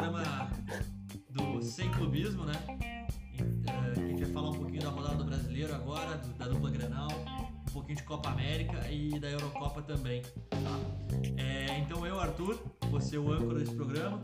[0.00, 0.50] programa
[1.30, 2.54] do Sem Clubismo, né?
[2.68, 3.06] Eh,
[3.90, 7.08] A gente vai falar um pouquinho da rodada do brasileiro agora, do- da dupla Grenal,
[7.68, 10.22] um pouquinho de Copa América e da Eurocopa também.
[10.50, 10.58] tá?
[11.36, 12.58] É, então eu, Arthur,
[12.90, 14.20] vou ser o âncora desse programa,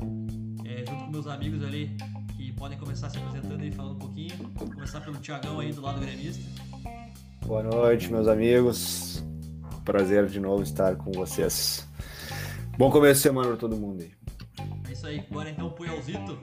[0.64, 1.96] é, junto com meus amigos ali
[2.36, 4.36] que podem começar se apresentando e falando um pouquinho.
[4.54, 6.42] Vou começar pelo Tiagão aí do lado gremista.
[7.46, 9.22] Boa noite, meus amigos.
[9.84, 11.86] Prazer de novo estar com vocês.
[12.76, 14.17] Bom começo de semana para todo mundo aí.
[15.08, 16.38] Aí, agora então Puyalzito.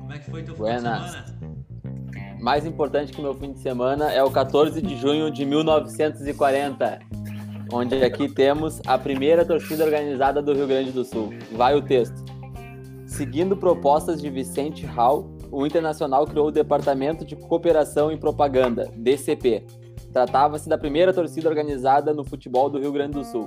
[0.00, 0.82] Como é que foi teu Buenas.
[0.82, 2.40] de semana?
[2.40, 7.00] Mais importante que o meu fim de semana é o 14 de junho de 1940,
[7.70, 11.34] onde aqui temos a primeira torcida organizada do Rio Grande do Sul.
[11.52, 12.16] Vai o texto.
[13.04, 19.66] Seguindo propostas de Vicente Hall, o Internacional criou o Departamento de Cooperação e Propaganda, DCP.
[20.14, 23.46] Tratava-se da primeira torcida organizada no futebol do Rio Grande do Sul.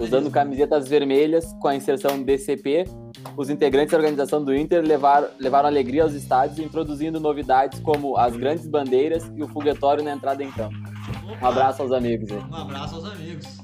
[0.00, 2.86] Usando camisetas vermelhas com a inserção DCP,
[3.36, 8.36] os integrantes da organização do Inter levaram, levaram alegria aos estádios, introduzindo novidades como as
[8.36, 10.76] grandes bandeiras e o foguetório na entrada em campo.
[11.26, 12.30] Opa, Um abraço aos amigos.
[12.30, 12.38] aí.
[12.38, 13.58] Um abraço aos amigos.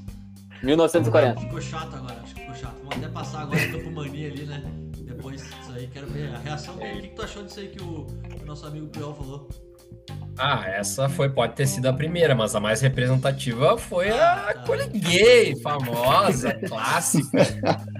[0.62, 1.40] 1940.
[1.40, 2.76] Ficou chato agora, acho que ficou chato.
[2.78, 4.62] Vamos até passar agora o Campo Mania ali, né?
[4.98, 6.98] Depois disso aí, quero ver a reação dele.
[6.98, 8.06] O que, tu achou disso aí que o,
[8.42, 9.48] o nosso amigo Puyol falou?
[10.42, 14.54] Ah, essa foi, pode ter sido a primeira, mas a mais representativa foi Ah, a
[14.54, 14.60] tá.
[14.62, 17.28] Coliguei, famosa, clássica.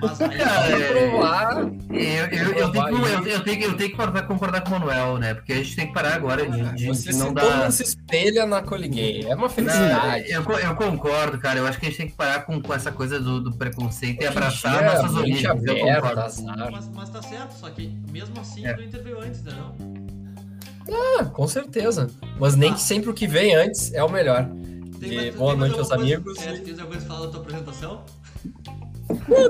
[0.01, 1.57] Mas aí, Cara, Pra é- provar.
[1.91, 4.69] Eu, eu, eu, tenho, que- eu, eu tenho, que- eu tenho que concordar, concordar com
[4.71, 5.35] o Manuel, né?
[5.35, 7.57] Porque a gente tem que parar agora de, de- Você de se, não todo dar.
[7.59, 9.23] mundo se espelha na Coliguei.
[9.29, 10.31] É uma Não, felicidade.
[10.33, 11.59] eu, co- eu concordo, cara.
[11.59, 14.23] Eu acho que a gente tem que parar com, com essa coisa do, do preconceito
[14.23, 15.45] e abraçar nossas origens.
[15.63, 16.43] Eu concordo.
[16.73, 18.73] mas, mas tá certo, só que mesmo assim É.
[18.73, 19.75] tu interveio antes, entendeu?
[20.89, 22.09] Ah, com certeza.
[22.39, 24.49] Mas nem que sempre o que vem antes é o melhor.
[24.99, 26.39] Tem E mais- boa tem noite aos coisa- amigos.
[26.39, 28.05] Tu tens alguma coisa falar da tua apresentação?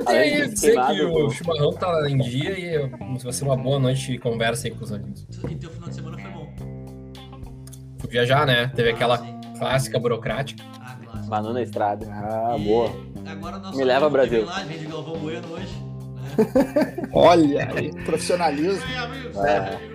[0.06, 2.88] Tem aí de dizer que o chimarrão tá em dia e
[3.22, 5.26] vai ser uma boa noite de conversa aí com os amigos.
[5.48, 6.54] E teu final de semana foi bom.
[7.98, 8.68] Fui viajar, né?
[8.74, 9.38] Teve Ah, aquela sim.
[9.58, 10.62] clássica burocrática.
[10.80, 10.96] Ah.
[11.28, 12.06] Manu na estrada.
[12.10, 12.90] Ah, E boa.
[13.26, 14.44] Agora o nosso Me leva, Brasil.
[14.46, 15.66] lá, de Galvão Bueno hoje.
[15.68, 17.08] Né?
[17.12, 18.82] Olha aí, profissionalismo.
[18.96, 19.36] Amigos.
[19.44, 19.89] É.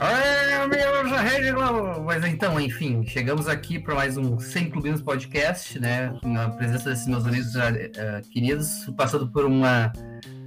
[0.00, 2.04] Ai, meu, já Rede Globo.
[2.04, 6.16] Mas então, enfim, chegamos aqui para mais um Sem Clubismo Podcast, né?
[6.22, 9.92] Na presença desses meus amigos eh, queridos, passando por uma,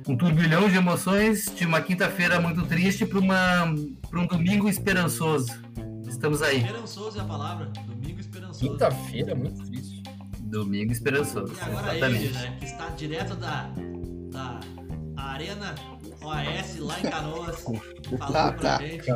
[0.07, 5.51] um turbilhão de emoções, de uma quinta-feira muito triste para um domingo esperançoso.
[6.07, 6.57] Estamos aí.
[6.57, 7.66] Esperançoso é a palavra.
[7.85, 8.59] Domingo esperançoso.
[8.59, 10.03] Quinta-feira, muito triste.
[10.40, 11.53] Domingo esperançoso.
[11.53, 12.25] E agora Exatamente.
[12.25, 12.57] ele, né?
[12.59, 13.69] Que está direto da,
[14.31, 14.59] da
[15.16, 15.73] Arena
[16.24, 17.62] OAS lá em Canoas.
[17.64, 18.78] Falando Ah, pra tá.
[18.80, 19.09] gente.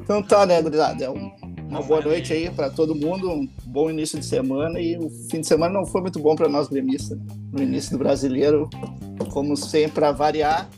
[0.00, 1.04] Então tá, né, gurizada?
[1.04, 1.30] É um-
[1.68, 5.40] uma boa noite aí pra todo mundo, um bom início de semana e o fim
[5.40, 7.18] de semana não foi muito bom pra nós gremistas.
[7.18, 7.24] né?
[7.52, 8.68] No início do brasileiro,
[9.32, 10.68] como sempre, pra variar.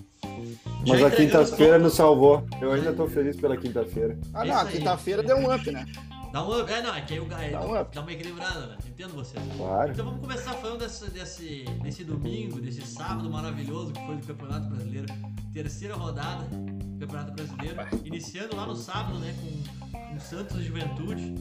[0.86, 2.46] Mas Já a quinta-feira nos salvou.
[2.62, 4.16] Eu ainda tô feliz pela quinta-feira.
[4.32, 5.84] Ah, É não, a quinta-feira deu um up, né?
[6.32, 6.70] Dá um up.
[6.70, 7.98] É, não, é que aí o Gael Dá dá, um up.
[7.98, 8.76] uma equilibrada, né?
[8.86, 9.36] Entendo você.
[9.56, 9.90] Claro.
[9.90, 14.66] Então vamos começar falando desse, desse, desse domingo, desse sábado maravilhoso que foi do Campeonato
[14.68, 15.06] Brasileiro.
[15.52, 17.76] Terceira rodada do Campeonato Brasileiro.
[18.04, 21.34] Iniciando lá no sábado, né, com o Santos e Juventude.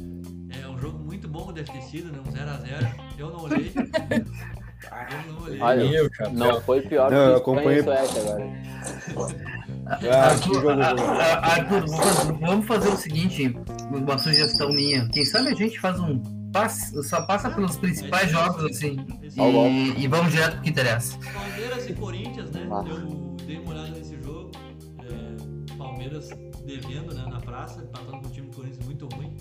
[0.49, 2.19] É um jogo muito bom deve ter sido, né?
[2.19, 3.17] Um 0x0.
[3.17, 3.71] Eu não olhei.
[4.87, 5.59] Eu não olhei.
[5.59, 6.09] Olha.
[6.31, 7.83] Não foi pior Não, que eu acompanhei.
[7.83, 9.47] Suécia agora.
[9.89, 11.03] Ah, que Arthur, jogo a- bom.
[11.03, 13.55] a- Arthur, vamos fazer o seguinte,
[13.91, 15.07] uma sugestão minha.
[15.09, 16.21] Quem sabe a gente faz um
[16.51, 18.97] passe, só passa pelos principais jogos assim
[19.37, 19.67] Ó, ó.
[19.67, 21.17] e, e vamos direto pro que interessa.
[21.33, 22.67] Palmeiras e Corinthians, né?
[22.71, 22.83] Ah.
[22.87, 24.51] Eu dei uma olhada nesse jogo.
[24.99, 26.29] É, Palmeiras
[26.65, 29.35] devendo, né, na praça, empatando com o time do Corinthians muito ruim.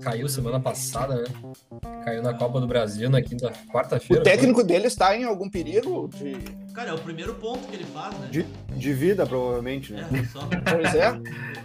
[0.00, 1.24] Caiu semana passada, né?
[2.04, 4.22] Caiu na Copa do Brasil na quinta, O quarta-feira.
[4.22, 6.08] técnico dele está em algum perigo?
[6.08, 6.36] De...
[6.74, 8.28] Cara, é o primeiro ponto que ele faz, né?
[8.32, 8.42] De,
[8.76, 10.08] de vida, provavelmente, né?
[10.12, 11.20] É, só Pois é,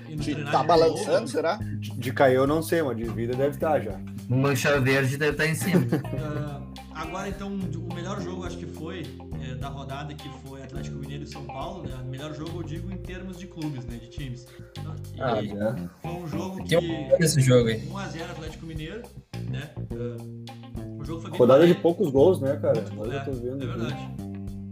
[0.08, 1.28] e de tá de balançando, novo.
[1.28, 1.56] será?
[1.56, 4.00] De, de cair eu não sei, mas de vida deve estar já.
[4.30, 5.86] Mancha Verde deve estar em cima.
[7.02, 9.04] Ah, agora, então, o melhor jogo acho que foi
[9.42, 11.96] é, da rodada, que foi Atlético Mineiro e São Paulo, né?
[12.04, 13.96] O melhor jogo eu digo em termos de clubes, né?
[13.98, 14.46] De times.
[15.16, 15.90] E Ah, né?
[16.02, 16.76] foi um jogo que.
[16.78, 17.80] Um esse jogo aí.
[17.88, 19.02] 1x0 Atlético Mineiro,
[19.50, 19.70] né?
[19.92, 20.24] Ah,
[21.00, 21.82] o jogo foi bem Rodada de parelho.
[21.82, 22.82] poucos gols, né, cara?
[22.82, 23.64] Muito- Agora eu tô é, vendo.
[23.64, 24.29] é aqui.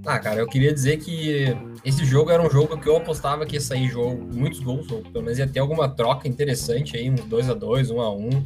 [0.07, 1.45] Ah, cara, eu queria dizer que
[1.83, 5.01] esse jogo era um jogo que eu apostava que ia sair jogo, muitos gols, ou
[5.01, 8.45] pelo menos ia ter alguma troca interessante aí, uns 2x2, 1x1.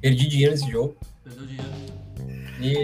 [0.00, 0.96] Perdi dinheiro nesse jogo.
[1.22, 1.86] Perdeu dinheiro.
[2.58, 2.76] E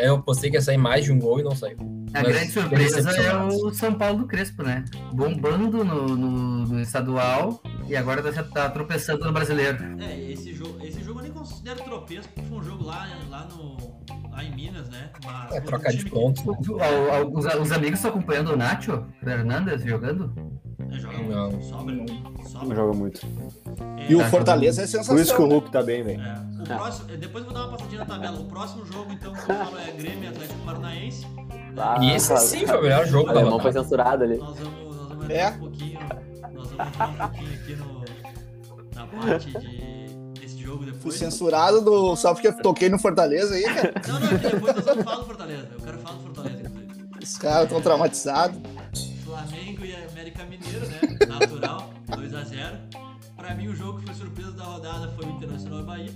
[0.00, 1.76] aí eu apostei que ia sair mais de um gol e não saiu.
[2.12, 4.84] A Mas grande surpresa é o São Paulo do Crespo, né?
[5.12, 9.78] Bombando no, no- no estadual e agora tá, tá tropeçando no brasileiro.
[10.00, 13.46] É, esse jogo, esse jogo eu nem considero tropeço, porque foi um jogo lá, lá
[13.46, 13.93] no.
[14.34, 15.10] Lá em Minas, né?
[15.24, 16.44] Mas, É, um de time que- pontos.
[16.44, 20.32] O- o- Os, os amigos estão acompanhando o Nacho Fernandes jogando?
[20.90, 21.50] É, joga Não.
[21.50, 22.76] muito, sobra, Não sobra.
[22.76, 23.20] joga muito.
[23.98, 25.48] É, E o Tá Fortaleza é Por isso que o sensacional.
[25.50, 26.20] Hulk tá bem, velho.
[26.20, 28.38] É, o próximo, depois eu vou dar uma passadinha na tabela.
[28.40, 31.26] O próximo jogo, então, que eu falo é Grêmio Atlético Paranaense.
[31.76, 34.36] Ah, E esse sim foi o melhor jogo da alemão foi censurado ali.
[34.36, 35.48] Nós vamos, nós vamos entrar É?
[35.50, 35.98] um pouquinho.
[36.00, 38.04] Nós vamos entrar um pouquinho aqui no,
[38.94, 39.93] na parte de,
[40.64, 41.14] jogo Fui depois.
[41.16, 42.16] censurado do...
[42.16, 43.94] só porque eu toquei no Fortaleza aí, cara.
[44.08, 45.68] Não, não, é depois nós vamos falar do Fortaleza.
[45.72, 47.08] Eu quero falar do Fortaleza, inclusive.
[47.22, 48.58] Os caras estão traumatizados.
[49.24, 51.00] Flamengo e América Mineiro, né?
[51.26, 52.78] Natural, 2x0.
[53.36, 56.10] Pra mim, o jogo que foi surpresa da rodada foi o Internacional e Bahia,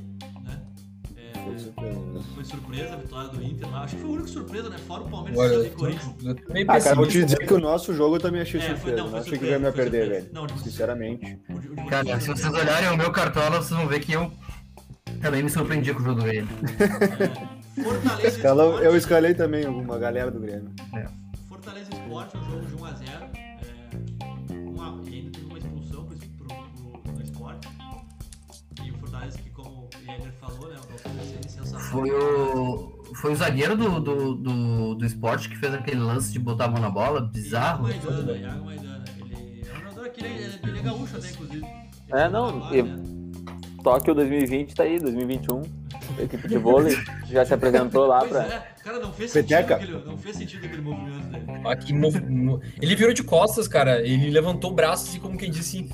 [1.48, 2.20] Foi surpresa, né?
[2.34, 3.82] foi surpresa a vitória do Inter lá.
[3.84, 4.78] Acho que foi o único surpresa, né?
[4.78, 6.24] Fora o Palmeiras e Corinthians.
[6.24, 8.60] eu tô meio Ah, cara, vou te dizer que o nosso jogo eu também achei
[8.60, 8.96] É, foi- surpresa.
[8.96, 10.22] não, Não, foi achei que o surpresa, Grêmio ia foi perder, surpresa.
[10.24, 10.34] velho.
[10.34, 11.38] Não, de- Sinceramente.
[11.48, 14.30] O o de Cara, se vocês olharem o meu cartola, vocês vão ver que eu
[15.20, 16.48] também me surpreendi com o jogo dele.
[17.78, 20.70] É, Fortaleza eu escalei também alguma galera do Grêmio.
[21.48, 23.37] Fortaleza Esporte é um jogo de 1x0.
[31.90, 36.38] Foi o, foi o zagueiro do, do, do, do esporte que fez aquele lance de
[36.38, 37.88] botar a mão na bola, bizarro.
[37.88, 39.04] Iago Maidana, Iago Maidana.
[39.18, 41.64] Ele é um jogador que ele, ele, é gaúcho até, inclusive.
[41.66, 43.02] Ele É, não, e- né?
[43.82, 45.62] Tóquio 2020 tá aí, 2021.
[46.18, 46.96] A equipe de vôlei
[47.30, 48.42] já se apresentou lá pra.
[48.44, 49.78] é, cara, não fez Peteca.
[49.78, 51.44] sentido aquele, não fez sentido aquele movimento dele.
[51.68, 54.00] Aqui, mov- mo- ele virou de costas, cara.
[54.06, 55.88] Ele levantou o braço assim, como quem disse.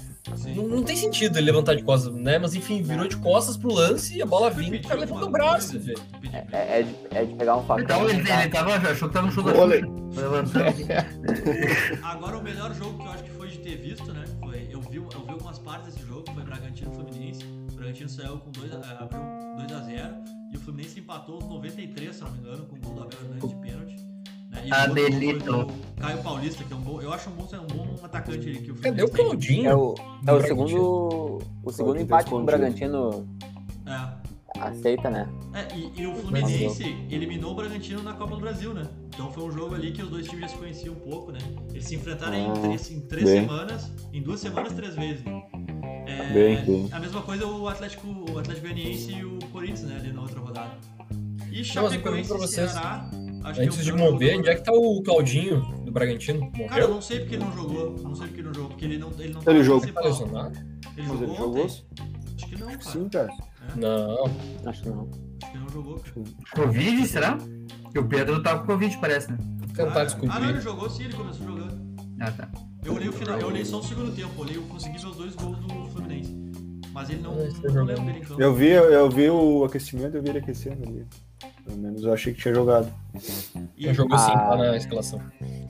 [0.57, 2.39] Não, não tem sentido ele levantar de costas, né?
[2.39, 5.29] Mas enfim, virou de costas pro lance e a bola vinha e o cara levantou
[5.29, 5.99] o braço, velho.
[6.51, 7.85] É, é de, é de pegar um facão.
[7.85, 8.41] Então ele, tá?
[8.43, 9.53] ele tava, achou que tava no show da.
[12.03, 14.25] Agora o melhor jogo que eu acho que foi de ter visto, né?
[14.41, 17.45] Foi, eu, vi, eu vi algumas partes desse jogo, foi Bragantino e Fluminense.
[17.45, 22.23] O Bragantino saiu com 2 a, abriu 2x0 e o Fluminense empatou os 93, se
[22.23, 23.97] não me engano, com o gol do Abel Hernandes de pênalti.
[24.51, 24.63] Né?
[24.65, 25.45] E o outro gol Adelito.
[25.45, 27.01] foi do Caio Paulista, que é um bom.
[27.03, 29.13] Eu acho um bom, é um bom atacante ali que o Cadê o Fluminense.
[29.29, 29.69] Claudinho?
[29.71, 29.95] É o,
[30.27, 31.39] é o segundo.
[31.63, 32.43] O segundo empate que o.
[32.45, 33.27] Bragantino
[33.87, 34.61] É.
[34.61, 35.29] aceita, né?
[35.53, 38.87] É, e, e o Fluminense eliminou o Bragantino na Copa do Brasil, né?
[39.09, 41.39] Então foi um jogo ali que os dois times já se conheciam um pouco, né?
[41.71, 45.25] Eles se enfrentaram em Ah, três, em três semanas, em duas semanas, três vezes.
[45.25, 45.43] Né?
[46.07, 46.89] É, Bem, bem.
[46.93, 49.97] A mesma coisa o Atlético, o Atlético Goianiense e o Corinthians, né?
[49.97, 50.71] Ali na outra rodada.
[51.51, 53.09] E Chapecoense pra e vocês, Ceará.
[53.45, 56.51] Acho Antes que é de mover, onde é que tá o Claudinho do Bragantino?
[56.51, 56.89] Cara, eu Morreu?
[56.95, 57.97] não sei porque ele não jogou.
[58.03, 59.81] Não sei porque ele não jogou, porque ele não, ele não Ele jogou.
[59.93, 60.05] Tá principal.
[60.05, 60.59] lesionado?
[60.97, 61.65] Ele jogou, ele jogou?
[61.65, 61.85] ontem?
[62.37, 62.81] Acho que não, cara.
[62.83, 63.29] Sim, cara.
[63.77, 64.25] Não.
[64.67, 65.11] Acho que não.
[65.43, 66.27] Acho que não jogou, cara.
[66.67, 67.39] Covid, será?
[67.83, 69.39] Porque o Pedro tava com Covid, parece, né?
[69.59, 70.49] Vou tentar Ah, ah, não, descobrir.
[70.49, 71.85] ele jogou sim, ele começou jogando.
[72.21, 72.49] Ah, tá.
[72.85, 75.17] Eu olhei o final, eu olhei só o segundo tempo, olhei, eu consegui ver os
[75.17, 75.85] dois gols do.
[76.95, 78.41] Mas ele não, Ah, esse não lembro dele em campo.
[78.41, 81.05] Eu vi, eu vi o aquecimento, eu vi ele aquecendo ali.
[81.65, 82.93] Pelo menos eu achei que tinha jogado.
[83.77, 84.39] E, jogou sim, Ah.
[84.51, 85.21] tá na escalação.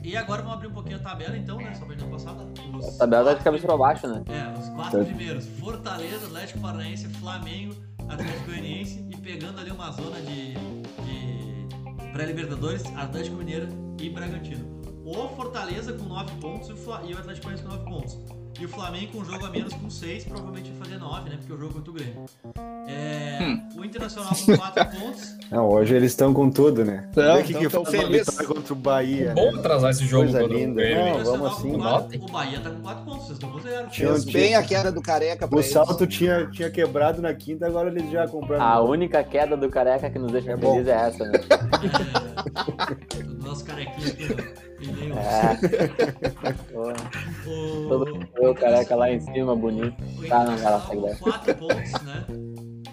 [0.03, 1.73] e agora vamos abrir um pouquinho a tabela então, né?
[1.75, 2.35] Só pra gente não passar.
[2.35, 4.23] Os A tabela tá de cabeça pra baixo, né?
[4.29, 5.07] É, os quatro Certo.
[5.07, 5.47] primeiros.
[5.59, 7.75] Fortaleza, Atlético Paranaense, Flamengo,
[8.09, 13.69] Atlético Goianiense e pegando ali uma zona de, de pré-libertadores, Atlético Mineiro
[13.99, 14.75] e Bragantino.
[15.07, 16.77] O Fortaleza com 9 pontos e o,
[17.07, 18.19] e Atlético Goianiense com 9 pontos.
[18.61, 21.37] E o Flamengo com um jogo a menos com 6, provavelmente vai fazer 9, né?
[21.39, 22.25] Porque o jogo é contra o Grêmio.
[22.89, 23.39] É,
[23.77, 25.35] O Internacional com 4 pontos.
[25.51, 27.09] Não, hoje eles estão com tudo, né?
[27.15, 28.27] Não, que que tão faz uma feliz.
[28.27, 29.33] vitória contra o Bahia.
[29.35, 29.59] Bom né?
[29.59, 30.83] atrasar esse jogo Coisa contra o linda.
[30.83, 31.19] Grêmio.
[31.19, 32.23] Não, vamos assim, quatro.
[32.25, 33.89] O Bahia tá com 4 pontos, vocês estão com 0.
[33.89, 35.71] Tinha- bem a queda do careca pra O eles.
[35.73, 38.65] salto tinha, tinha quebrado na quinta, agora eles já compraram.
[38.65, 40.73] A única queda do careca que nos deixa É bom.
[40.75, 41.41] feliz é essa, né?
[43.19, 44.37] É, o nosso carequinha
[44.89, 45.15] Ele é
[46.77, 49.95] o- Todo mundo vê o careca lá em cima, bonito.
[50.19, 52.25] O Tá, não, Internacional ela com segue 4 pontos, né?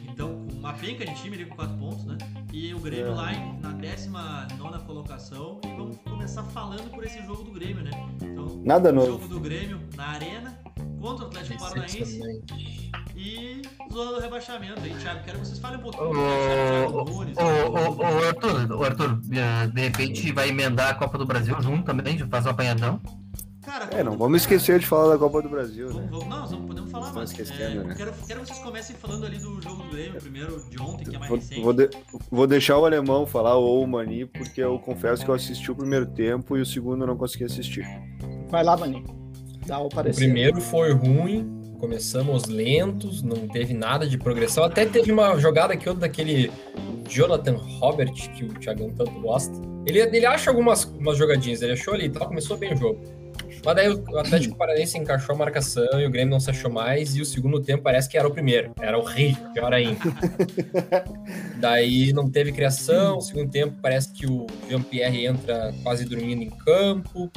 [0.09, 2.17] Então, uma penca de time ali com 4 pontos, né?
[2.53, 3.15] E o Grêmio É.
[3.15, 5.59] lá em- na 19 colocação.
[5.63, 7.91] E vamos começar falando por esse jogo do Grêmio, né?
[8.21, 9.07] Então, Nada o novo.
[9.13, 10.59] jogo do Grêmio na Arena
[11.01, 12.19] contra o Atlético Paranaense
[13.15, 14.81] e zona do rebaixamento.
[14.81, 17.37] Aí, Thiago, quero que vocês falem um pouquinho do Thiago ô, Nunes.
[17.37, 21.55] ô, ô, ô, Arthur, ô, Arthur, eh, de repente vai emendar a Copa do Brasil
[21.61, 23.01] junto também, faz um apanhadão.
[23.63, 25.93] Cara, É, não vamos esquecer de falar da Copa do Brasil, né?
[25.93, 27.93] Vamos, vamos, não, nós não podemos falar, mas é, né?
[27.95, 31.15] quero, quero que vocês comecem falando ali do jogo do Grêmio, primeiro de ontem, que
[31.15, 31.61] é mais Vou, recente.
[31.61, 31.89] vou de-
[32.31, 35.75] vou deixar o alemão falar ou o Mani, porque eu confesso que eu assisti o
[35.75, 37.85] primeiro tempo e o segundo eu não consegui assistir.
[38.49, 39.20] Vai lá, Maninho.
[39.65, 40.19] Dá o O parecer.
[40.25, 44.63] primeiro foi ruim, começamos lentos, não teve nada de progressão.
[44.63, 46.51] Até teve uma jogada aqui, outra daquele
[47.07, 49.53] Jonathan Robert, que o Thiagão tanto gosta.
[49.85, 52.99] Ele, ele acha algumas umas jogadinhas, ele achou ali e tal, começou bem o jogo.
[53.63, 57.15] Mas daí o Atlético Paranaense encaixou a marcação e o Grêmio não se achou mais.
[57.15, 58.71] E o segundo tempo parece que era o primeiro.
[58.79, 59.99] Era horrível, pior ainda.
[61.59, 63.17] daí não teve criação.
[63.17, 67.29] O segundo tempo parece que o Jean-Pierre entra quase dormindo em campo.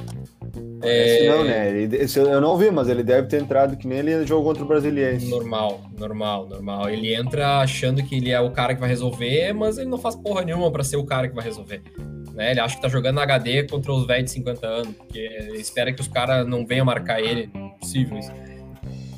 [0.83, 1.29] É...
[1.29, 1.69] Não, né?
[1.71, 4.67] Ele, eu não vi, mas ele deve ter entrado que nem ele jogou contra o
[4.67, 5.29] Brasiliense.
[5.29, 6.89] Normal, normal, normal.
[6.89, 10.15] Ele entra achando que ele é o cara que vai resolver, mas ele não faz
[10.15, 11.83] porra nenhuma para ser o cara que vai resolver.
[12.35, 12.51] Né?
[12.51, 15.93] Ele acha que tá jogando HD contra os velhos de 50 anos, porque ele espera
[15.93, 17.51] que os caras não venham marcar ele.
[17.81, 18.33] Possível isso.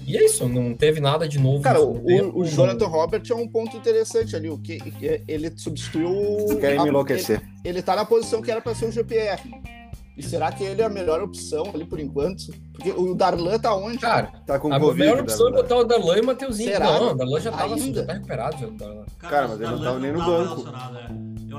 [0.06, 1.62] E é isso, não teve nada de novo.
[1.62, 4.49] Cara, o, o, Jonathan Robert é um ponto interessante ali.
[4.49, 4.78] O que
[5.26, 6.46] ele substituiu.
[6.61, 7.42] Querem me enlouquecer.
[7.64, 9.40] Ele, ele tá na posição que era para ser o GPR.
[10.16, 12.46] E será que ele é a melhor opção ali por enquanto?
[12.73, 13.99] Porque o Darlan tá onde?
[13.99, 16.73] Cara, tá com a COVID, melhor opção é botar o Darlan e o Mateuzinho.
[16.73, 17.00] Será?
[17.00, 18.00] Não, o Darlan já tava Ainda?
[18.00, 18.58] já tá recuperado.
[18.58, 19.04] Já, Darlan.
[19.18, 20.64] Cara, mas ele não tava nem no banco.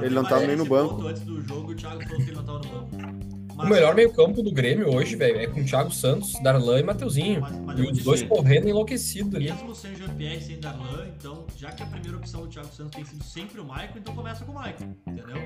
[0.02, 0.06] É.
[0.06, 1.08] Ele não tava nem no banco.
[1.08, 3.38] Antes do jogo, o Thiago falou que ele não tava no banco.
[3.58, 7.42] Mas, o melhor meio-campo do Grêmio hoje, velho, é com Thiago Santos, Darlan e Mateuzinho.
[7.42, 9.52] Mas, mas e os dois dizer, correndo enlouquecido ali.
[9.52, 12.96] Mesmo sem Jean-Pierre e sem Darlan, então, já que a primeira opção do Thiago Santos
[12.96, 15.42] tem sido sempre o Michael, então começa com o Michael, entendeu?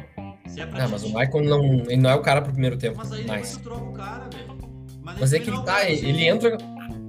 [0.45, 2.77] Se é pra é, mas o Michael não, ele não é o cara pro primeiro
[2.77, 2.97] tempo.
[2.97, 4.57] Mas aí tu troca o cara, velho.
[5.01, 6.57] Mas, mas é que ele tá, ele entra.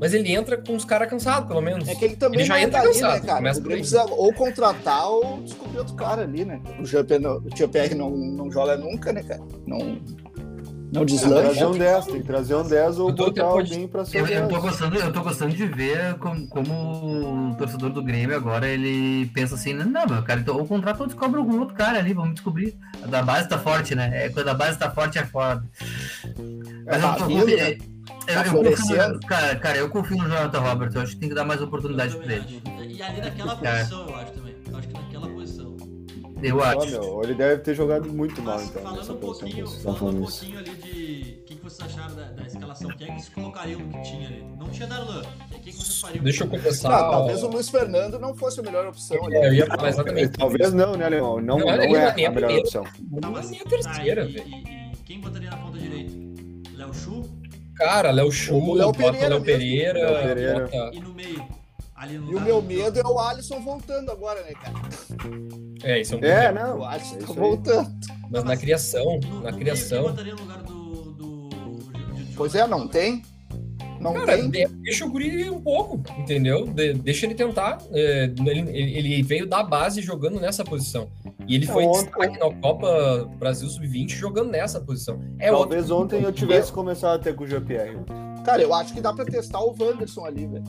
[0.02, 1.86] Mas ele entra com os caras cansados, pelo menos.
[1.86, 3.20] É que ele também ele já entra ali, cansado.
[3.20, 3.38] Né, cara?
[3.38, 6.60] O Grêmio precisa ou contratar ou descobrir outro cara ali, né?
[6.80, 9.40] O Jean-Pierre não, não joga nunca, né, cara?
[9.64, 10.00] Não,
[10.92, 11.42] não deslancha.
[11.42, 14.48] Trazer um 10, tem que trazer um 10 ou botar alguém pra ser eu, eu,
[14.48, 19.26] tô gostando, eu tô gostando de ver como, como o torcedor do Grêmio agora ele
[19.26, 22.34] pensa assim, não, meu cara, então, ou contrata ou descobre algum outro cara ali, vamos
[22.34, 22.76] descobrir.
[23.04, 24.10] A da base tá forte, né?
[24.12, 25.62] É, quando a base tá forte é foda.
[26.86, 27.91] Mas é, eu, tô, vindo, né?
[28.26, 31.34] Eu, eu, confio, cara, cara, eu confio no Jonathan Robert, eu acho que tem que
[31.34, 32.62] dar mais oportunidade pra ele.
[32.88, 34.56] E ali naquela posição, eu acho também.
[34.70, 35.76] Eu acho que naquela posição.
[36.42, 36.90] Eu acho.
[36.90, 38.82] Meu, ele deve ter jogado muito mal, então.
[38.82, 41.38] Falando um pouquinho, falando um pouquinho ali de.
[41.40, 42.90] O que, que vocês acharam da, da escalação?
[42.96, 44.44] Quem é que se colocaria no que tinha ali?
[44.58, 45.22] Não tinha Darlan.
[45.22, 46.24] O que, que vocês fariam?
[46.24, 46.94] Deixa eu começar.
[46.94, 49.36] Ah, talvez o Luiz Fernando não fosse a melhor opção ali.
[49.36, 50.32] É, eu ia falar exatamente.
[50.32, 51.40] Talvez não, né, Leão?
[51.40, 52.60] Não, não, não é, a melhor primeira.
[52.60, 52.84] opção.
[53.30, 54.44] Mas nem a terceira, velho.
[54.46, 56.12] E, e, quem botaria na ponta direita?
[56.76, 57.41] Léo Chu?
[57.76, 60.60] Cara, Léo Chu, Léo Pereira, Léo Pereira, Léo Pereira.
[60.66, 60.90] Bota...
[60.96, 61.62] E no meio?
[61.94, 64.74] Ali no e o meu medo é o Alisson voltando agora, né, cara?
[65.84, 66.80] É, isso é um É, não.
[66.80, 67.90] O Alisson é tá voltando.
[68.30, 70.02] Mas na criação, no, na criação.
[70.02, 73.22] Meio, botaria no lugar do, do, do Pois é, não tem.
[74.02, 74.68] Não Cara, tem.
[74.68, 76.66] deixa o guri um pouco, entendeu?
[76.66, 77.78] De, deixa ele tentar.
[77.92, 81.08] É, ele, ele, veio da base jogando nessa posição.
[81.46, 82.06] E ele foi ontem...
[82.06, 85.20] destaque na Copa Brasil Sub-20 jogando nessa posição.
[85.38, 86.04] É Talvez outro...
[86.04, 87.96] ontem eu tivesse começado até com o GPR.
[88.44, 90.64] Cara, eu acho que dá pra testar o Wanderson ali, velho.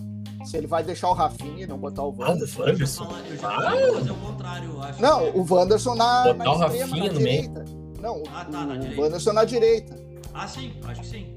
[0.46, 2.62] Se ele vai deixar o Rafinha e não botar o Wanderson.
[2.62, 3.16] Ah, o Wanderson?
[3.30, 3.94] Eu já ah.
[3.94, 5.02] fazer o contrário, eu acho.
[5.02, 7.64] Não, o Wanderson na, botar na o Rafinha no direita.
[7.64, 7.94] Meio.
[8.00, 9.96] Não, ah, tá, o, o Wanderson na direita.
[10.34, 11.36] Ah, sim, acho que sim.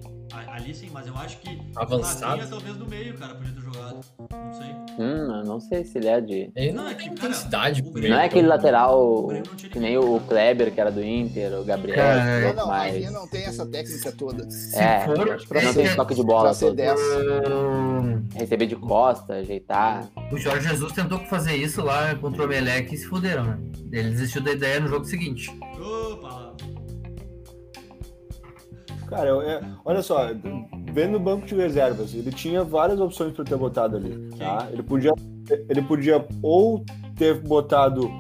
[0.49, 2.41] Ali sim, mas eu acho que Avançado.
[2.41, 4.01] Rafinha talvez no meio, cara, podia ter jogado.
[4.31, 4.71] Não sei.
[4.99, 6.51] Hum, não sei se ele é de.
[6.55, 7.83] Ele não, não é tem intensidade.
[7.83, 9.29] Não é aquele lateral
[9.71, 11.99] que nem o Kleber, que era do Inter, o Gabriel.
[11.99, 13.13] É, não, mas...
[13.13, 14.47] não tem essa técnica toda.
[14.75, 16.55] É, for, não tem toque de bola.
[16.55, 16.77] Todo.
[18.35, 20.09] Receber de costa, ajeitar.
[20.31, 23.59] O Jorge Jesus tentou fazer isso lá contra o Emelec e se fuderam, né?
[23.93, 25.51] Ele desistiu da ideia no jogo seguinte.
[25.79, 26.56] Opa!
[29.09, 30.31] Cara, é, olha só,
[30.93, 34.31] vendo o banco de reservas, ele tinha várias opções para ter botado ali.
[34.37, 34.69] Tá?
[34.73, 35.13] Ele, podia,
[35.69, 36.85] ele podia ou
[37.17, 38.11] ter botado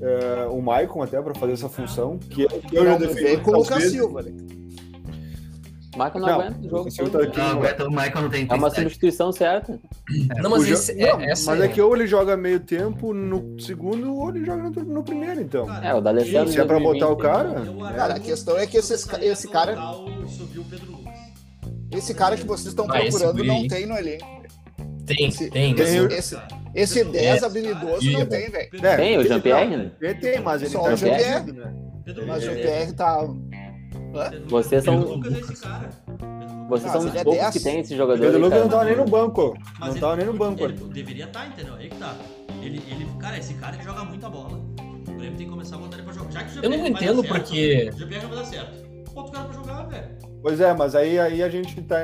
[0.00, 3.42] é, o Maicon até para fazer essa função, que, que eu já defendi.
[3.50, 4.32] Lucas Silva, né?
[6.04, 7.10] Michael não, não aguenta o jogo.
[7.10, 9.78] Tá aqui, não, aguenta, o Michael não tem É uma substituição certa.
[10.36, 13.60] É, não, mas, esse, não, é, mas é, que ou ele joga meio tempo no
[13.60, 15.66] segundo ou ele joga no, no primeiro, então.
[15.82, 16.52] É, o D'Alessandro.
[16.52, 17.62] Se é pra botar o cara.
[17.94, 19.76] Cara, a questão é que esse, esse cara.
[21.90, 24.40] Esse cara que vocês estão ah, procurando não tem no elenco.
[25.04, 25.72] Tem, esse, tem.
[25.72, 26.36] Esse, esse,
[26.74, 28.70] esse 10 habilidoso não tem, velho.
[28.70, 30.14] Tem, o Jean-Pierre, né?
[30.20, 31.44] Tem, mas ele Só tá o Jean-Pierre.
[32.26, 33.28] Mas o Jean-Pierre tá
[34.48, 35.20] vocês são.
[36.68, 38.20] Vocês são os poucos que tem esse jogador.
[38.20, 39.58] Pedro Lucas não tava nem no banco.
[39.78, 40.64] Mas não ele, tava nem no banco.
[40.64, 41.74] Ele deveria estar, tá, entendeu?
[41.74, 42.16] Aí que tá.
[42.62, 44.60] Ele, ele, cara, esse cara ele joga muita bola.
[45.08, 46.30] O Grêmio tem que começar a botar ele pra jogar.
[46.30, 47.90] Já que o Eu não entendo porque.
[47.92, 48.90] O GPR vai dar certo.
[49.12, 50.08] Bota o cara pra jogar, velho.
[50.42, 51.96] Pois é, mas aí, aí a gente tá.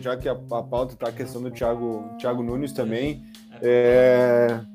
[0.00, 3.22] Já que a, a pauta tá a questão do Thiago, Thiago Nunes também.
[3.62, 4.74] É, é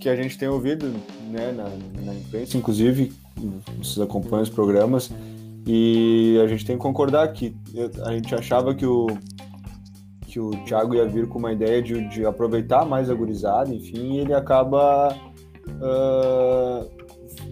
[0.00, 0.88] que a gente tem ouvido
[1.28, 1.68] né, na,
[2.02, 3.12] na imprensa, inclusive,
[3.78, 5.10] vocês acompanham os programas,
[5.66, 7.54] e a gente tem que concordar que
[8.04, 9.06] a gente achava que o,
[10.26, 14.14] que o Thiago ia vir com uma ideia de, de aproveitar mais a gurizada, enfim,
[14.14, 15.14] e ele acaba.
[15.68, 17.00] Uh,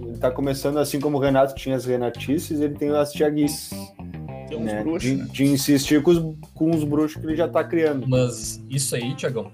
[0.00, 3.70] ele tá começando assim como o Renato tinha as Renatices, ele tem as Thiaguices.
[3.70, 4.82] Tem Tem uns né?
[4.82, 5.28] bruxos, de, né?
[5.30, 8.08] de insistir com os, com os bruxos que ele já tá criando.
[8.08, 9.50] Mas isso aí, Tiagão,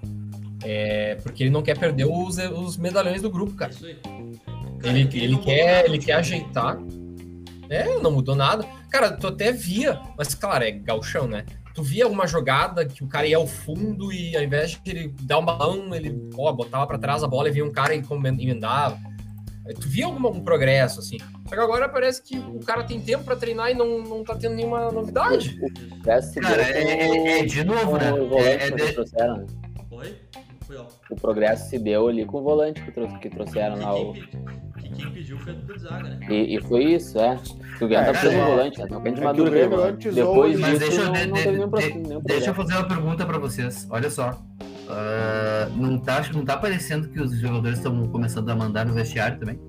[0.63, 3.71] é porque ele não quer perder os, os medalhões do grupo, É cara.
[3.71, 3.97] isso aí.
[4.89, 6.77] Ele, ele mudou quer, nada ele quer ajeitar.
[7.69, 8.65] É, não mudou nada.
[8.89, 11.45] Cara, tu até via, mas claro, é galchão, né?
[11.73, 15.13] Tu via alguma jogada que o cara ia ao fundo e ao invés de ele
[15.23, 18.01] dar um balão, ele ó, botava pra trás a bola e vinha um cara e
[18.41, 18.97] emendava.
[19.67, 21.17] Aí Tu via algum um progresso, assim.
[21.49, 24.35] Só que agora parece que o cara tem tempo pra treinar e não, não tá
[24.35, 25.59] tendo nenhuma novidade.
[26.39, 28.13] Cara, é, é- é de novo, com né?
[28.37, 28.95] É, é de-
[31.09, 33.93] O progresso se deu ali com o volante que, que trouxeram lá.
[33.93, 34.13] Que O...
[34.13, 36.27] quem, pe- que quem pediu foi a dupla de zaga, né?
[36.29, 37.35] E, e foi isso, é.
[37.81, 38.45] O É, tá precisando de é.
[38.45, 38.87] volante, né?
[38.87, 42.07] Tá de É que o Depois disso, deixa eu, não, de- não teve nenhum, de-
[42.07, 43.87] nenhum deixa eu fazer uma pergunta pra vocês.
[43.89, 44.41] Olha só.
[44.89, 49.39] Ah, não, tá, não tá parecendo que os jogadores estão começando a mandar no vestiário
[49.39, 49.59] também?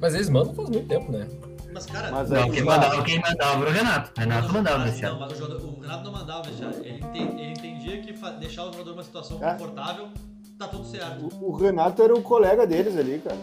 [0.00, 1.26] Mas eles mandam faz muito tempo, né?
[1.72, 2.10] Mas, cara.
[2.10, 4.12] Mas Não, quem mandava, quem mandava era o Renato.
[4.16, 6.78] O Renato mandava mas, não, mas o, jogador- o Renato não mandava no vestiário.
[6.84, 9.52] Ele, ele entendia que fa- deixar o jogador numa situação É.
[9.52, 10.08] confortável,
[10.58, 11.28] tá tudo certo.
[11.40, 13.36] O, o Renato era o colega deles ali, cara.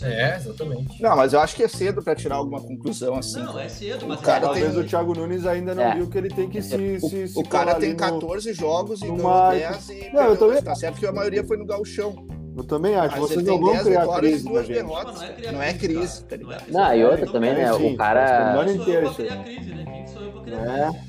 [0.00, 0.32] É.
[0.32, 1.00] É, exatamente.
[1.00, 3.40] Não, mas eu acho que é cedo pra tirar alguma conclusão assim.
[3.40, 5.94] Não, é cedo, mas O cara é- tem- Talvez o Thiago Nunes ainda não É.
[5.94, 6.74] viu que ele tem que se.
[6.74, 10.10] O, se, se o cara tem ali no- 14 jogos e numa- ganhou 10 e
[10.12, 10.62] Não, eu também-.
[10.62, 12.26] Tá certo que a maioria foi no gauchão.
[12.54, 13.18] Eu também acho.
[13.18, 14.72] Mas Vocês não vão 10 criar crise na gente.
[14.74, 15.20] derrotas.
[15.52, 16.28] Não é crise, cara.
[16.28, 16.64] tá ligado?
[16.70, 17.72] Não é e outra também, né?
[17.72, 18.62] Sim, O cara.
[18.64, 19.84] Quem sou inteiro eu criar crise, né?
[19.84, 21.08] Quem sou eu pra criar É, crise?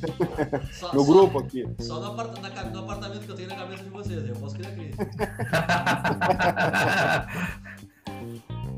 [0.79, 1.67] Só- no só- grupo aqui.
[1.79, 4.35] Só no, apart- na ca- no apartamento que eu tenho na cabeça de vocês, eu
[4.35, 4.93] posso criar crise.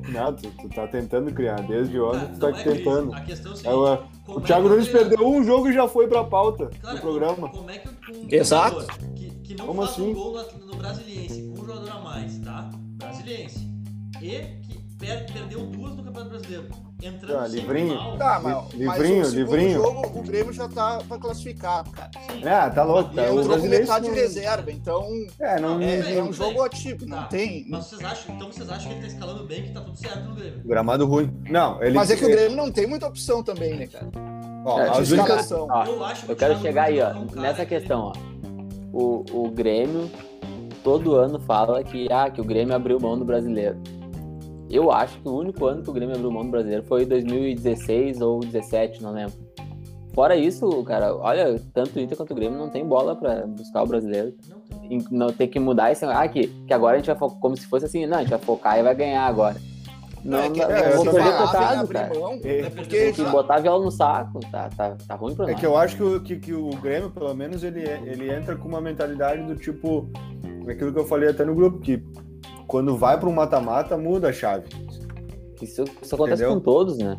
[0.10, 1.60] Não, tu, tu tá tentando criar.
[1.62, 2.78] Desde ontem tu tá é crise.
[2.78, 3.14] tentando.
[3.14, 4.10] A questão é o É, seguinte.
[4.22, 6.70] o, como o é Thiago que Nunes perdeu um jogo e já foi pra pauta
[6.82, 7.50] Cara, do programa.
[7.50, 8.86] Como é que um Exato.
[9.16, 10.12] que, que não Como faz assim?
[10.12, 12.70] um gol no, no Brasiliense com um jogador a mais, tá?
[12.98, 13.70] Brasiliense.
[14.22, 16.68] E que per- perdeu duas no Campeonato Brasileiro.
[17.04, 17.94] Entrando Ah, livrinho.
[17.96, 18.18] mal.
[18.18, 19.74] Tá, mas, Livrinho, mas o livrinho.
[19.84, 22.10] jogo o Grêmio já tá pra classificar, cara.
[22.42, 23.14] É, tá louco.
[23.14, 23.84] Tá, o entrou com brasileiro.
[23.84, 25.06] metade não- reserva, então
[25.40, 25.80] É, não.
[25.82, 26.64] É, é um jogo bem.
[26.66, 27.24] atípico, não Tá.
[27.26, 27.66] tem.
[27.70, 30.24] Mas vocês acham, então vocês acham que ele tá escalando bem, que tá tudo certo
[30.30, 30.62] no Grêmio?
[30.66, 31.32] Gramado ruim.
[31.50, 31.94] Não, ele.
[31.94, 34.08] Mas é que o Grêmio não tem muita opção também, né, cara?
[34.66, 35.68] Ó, É, De escalação.
[35.70, 38.00] Ó, eu acho que Eu o quero Thiago chegar aí, ó, é nessa que- questão,
[38.02, 38.14] ó.
[38.96, 40.10] O, o Grêmio,
[40.82, 43.78] todo ano fala que, ah, que o Grêmio abriu mão do brasileiro.
[44.70, 48.22] Eu acho que o único ano que o Grêmio abriu mão do brasileiro foi 2016
[48.22, 49.34] ou 17, não lembro.
[50.14, 53.84] Fora isso, cara, olha, tanto o Inter quanto o Grêmio não tem bola pra buscar
[53.84, 54.34] o brasileiro.
[54.48, 55.06] Não tem.
[55.12, 56.06] Não tem que mudar esse.
[56.06, 58.30] Ah, que, que agora a gente vai focar como se fosse assim, não, a gente
[58.30, 59.58] vai focar e vai ganhar agora.
[60.26, 61.32] Não, é que, não, é, eu vou perder
[61.94, 62.20] cara.
[62.20, 65.16] mão, É, é porque Tem que já- botar a viola no saco, tá, tá, tá
[65.16, 65.60] ruim pra É nós.
[65.60, 68.68] que eu acho que, o- que, que o Grêmio, pelo menos, ele, ele entra com
[68.68, 70.10] uma mentalidade do tipo.
[70.68, 72.04] Aquilo que eu falei até no grupo, que
[72.66, 74.66] quando vai para um mata-mata, muda a chave.
[75.62, 76.56] Isso, isso acontece Entendeu?
[76.56, 77.18] com todos, né?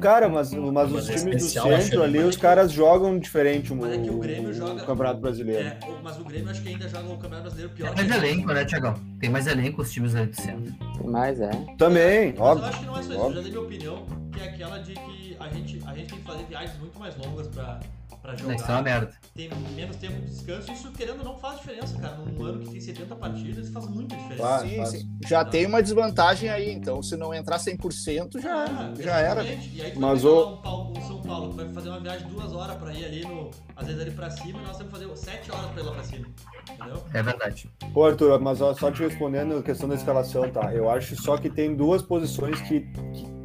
[0.00, 3.76] Cara, mas, mas Mas os é times do centro ali, os caras jogam diferente o,
[3.76, 5.68] Mas é que o Grêmio joga- o Campeonato Brasileiro.
[5.68, 8.10] É, o- mas o Grêmio acho que ainda joga o Campeonato Brasileiro pior Tem que
[8.10, 8.32] mais ele.
[8.32, 8.94] elenco, né, Tiagão?
[9.20, 10.72] Tem mais elenco os times ali do centro.
[10.98, 11.50] Tem mais, é.
[11.76, 12.66] Também, Mas eu óbvio.
[12.68, 13.34] acho que não é só isso, eu óbvio.
[13.36, 16.24] já dei minha opinião, que é aquela de que a gente, a gente tem que
[16.24, 17.80] fazer viagens muito mais longas pra,
[18.22, 18.82] pra Isso é uma jogar.
[18.82, 19.12] merda.
[19.34, 22.16] Tem menos tempo de descanso, isso querendo ou não faz diferença, cara.
[22.16, 24.42] Num ano que tem 70 partidas, faz muita diferença.
[24.42, 24.68] Claro.
[24.68, 24.88] Sim, faz.
[24.90, 25.10] sim.
[25.26, 29.42] Já tem uma desvantagem aí, então se não entrar 100%, já, Ah, já era.
[29.44, 32.00] E aí tu Mas vai o- um, Paulo, um São Paulo, que vai fazer uma
[32.00, 33.50] viagem de duas horas pra ir ali no.
[33.76, 35.92] Às vezes ali pra cima, e nós temos que fazer sete horas pra ir lá
[35.92, 36.26] pra cima.
[36.70, 37.02] Entendeu?
[37.14, 37.70] É verdade.
[37.94, 40.74] Pô, Arthur, mas ó, só te respondendo a questão da escalação, tá?
[40.74, 43.39] Eu acho só que tem duas posições que que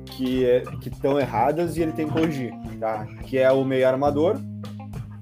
[0.45, 3.05] é, que estão erradas e ele tem que corrigir, tá?
[3.23, 4.37] Que é o meio armador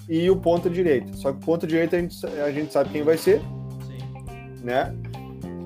[0.10, 1.15] e o ponta direito.
[1.17, 4.63] Só que o ponta direito a gente, a gente sabe quem vai ser, Sim.
[4.63, 4.93] né?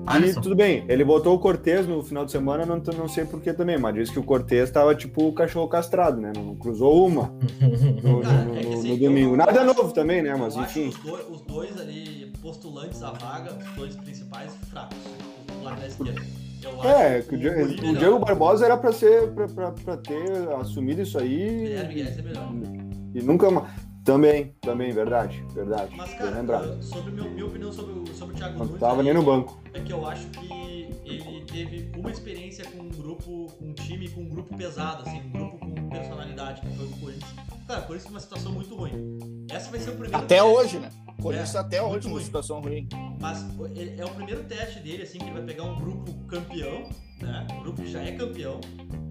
[0.06, 0.40] Alisson.
[0.40, 3.42] E tudo bem, ele botou o Cortez no final de semana, não, não sei por
[3.42, 6.32] que também, mas disse que o Cortez tava tipo o cachorro castrado, né?
[6.34, 7.24] Não cruzou uma
[8.02, 9.36] no, Cara, no- é no- assim, no domingo.
[9.36, 10.34] Nada acho- novo também, né?
[10.34, 10.88] Mas enfim.
[10.88, 14.96] Os dois, os dois ali postulantes à vaga, os dois principais, fracos.
[15.58, 16.22] Do lado da esquerda.
[16.62, 17.96] Eu É, que o, o Diego, o melhor.
[17.98, 19.30] Diego Barbosa era pra ser
[19.84, 22.48] pra ter assumido isso aí Guilherme Guedes é melhor.
[23.14, 23.88] e nunca mais.
[24.04, 25.94] Também, também, verdade, verdade.
[25.94, 28.80] Mas, cara, sobre meu, minha opinião sobre o, sobre o Thiago Não Nunes.
[28.80, 29.60] tava aí, nem no banco.
[29.74, 30.48] É que eu acho que
[31.64, 35.30] teve uma experiência com um grupo, com um time com um grupo pesado, assim, um
[35.30, 37.34] grupo com personalidade, que foi o Corinthians.
[37.66, 39.46] Cara, o Corinthians tem uma situação muito ruim.
[39.50, 40.90] Essa vai ser o primeiro Até teste, hoje, né?
[41.18, 42.22] O Corinthians É, até hoje ruim.
[42.22, 42.88] situação ruim.
[43.20, 43.44] Mas
[43.98, 46.88] é o primeiro teste dele, assim, que ele vai pegar um grupo campeão,
[47.20, 47.46] né?
[47.52, 48.60] Um grupo que já é campeão.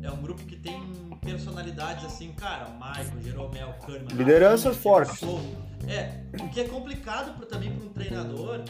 [0.01, 0.81] É um grupo que tem
[1.21, 4.15] personalidades assim, cara, Michael, Jeromel, Kahneman.
[4.15, 5.19] Lideranças fortes.
[5.19, 5.45] Souza.
[5.87, 8.63] É, o que é complicado pra, também para um treinador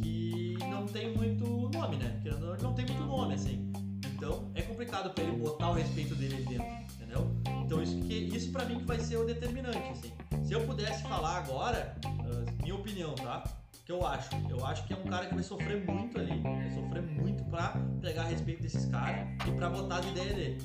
[0.00, 2.20] que não tem muito nome, né?
[2.22, 3.72] Que não, não tem muito nome, assim.
[4.14, 7.30] Então é complicado pra ele botar o respeito dele dentro, entendeu?
[7.64, 10.12] Então isso, que, isso pra mim que vai ser o determinante, assim.
[10.44, 13.44] se eu pudesse falar agora, uh, minha opinião, tá?
[13.86, 14.30] que eu acho.
[14.50, 17.80] Eu acho que é um cara que vai sofrer muito ali, vai sofrer muito pra
[18.02, 20.58] pegar respeito desses caras e pra botar as ideias dele.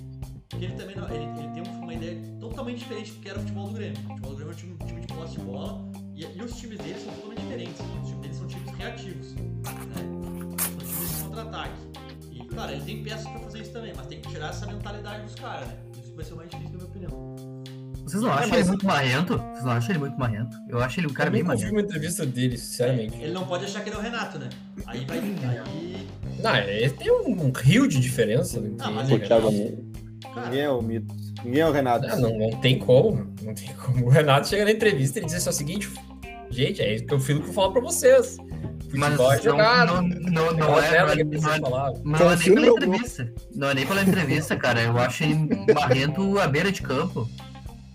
[0.50, 3.68] Porque ele também ele, ele tem uma ideia totalmente diferente do que era o futebol
[3.68, 4.00] do Grêmio.
[4.00, 6.42] O futebol do Grêmio é um time, um time de posse de bola e, e,
[6.42, 7.80] os times dele são totalmente diferentes.
[7.80, 10.11] Os times dele são times reativos, né?
[11.44, 11.74] Contra-ataque.
[12.32, 15.24] E, claro, ele tem peças pra fazer isso também, mas tem que tirar essa mentalidade
[15.24, 15.78] dos caras, né?
[16.04, 17.36] Isso vai ser o mais difícil, na minha opinião.
[18.04, 18.60] Vocês não é, acham mas...
[18.60, 19.38] ele muito marrento?
[19.38, 20.58] Vocês não acham ele muito marrento?
[20.68, 21.64] Eu acho ele um cara eu bem marrento.
[21.64, 23.16] Eu vi uma entrevista dele, sinceramente.
[23.22, 24.50] Ele não pode achar que ele é o Renato, né?
[24.86, 25.20] Aí vai.
[25.20, 26.08] Aí...
[26.42, 28.60] Não, ele tem um, um rio de diferença.
[28.60, 31.14] Entre ah, mas ele Thiago Ninguém é o mito.
[31.44, 32.08] Ninguém é o Renato.
[32.08, 33.34] Não, não, não, tem como.
[33.42, 34.06] Não tem como.
[34.06, 35.90] O Renato chega na entrevista e diz assim, o seguinte:
[36.50, 38.38] gente, é isso que eu filo que eu falo pra vocês.
[38.94, 39.94] Mas não, é jogado.
[39.94, 41.04] Não, não, não, é, não, é,
[42.04, 43.34] não é nem pela entrevista.
[43.56, 44.82] Não é nem pela entrevista, cara.
[44.82, 47.30] Eu acho ele marrento à beira de campo.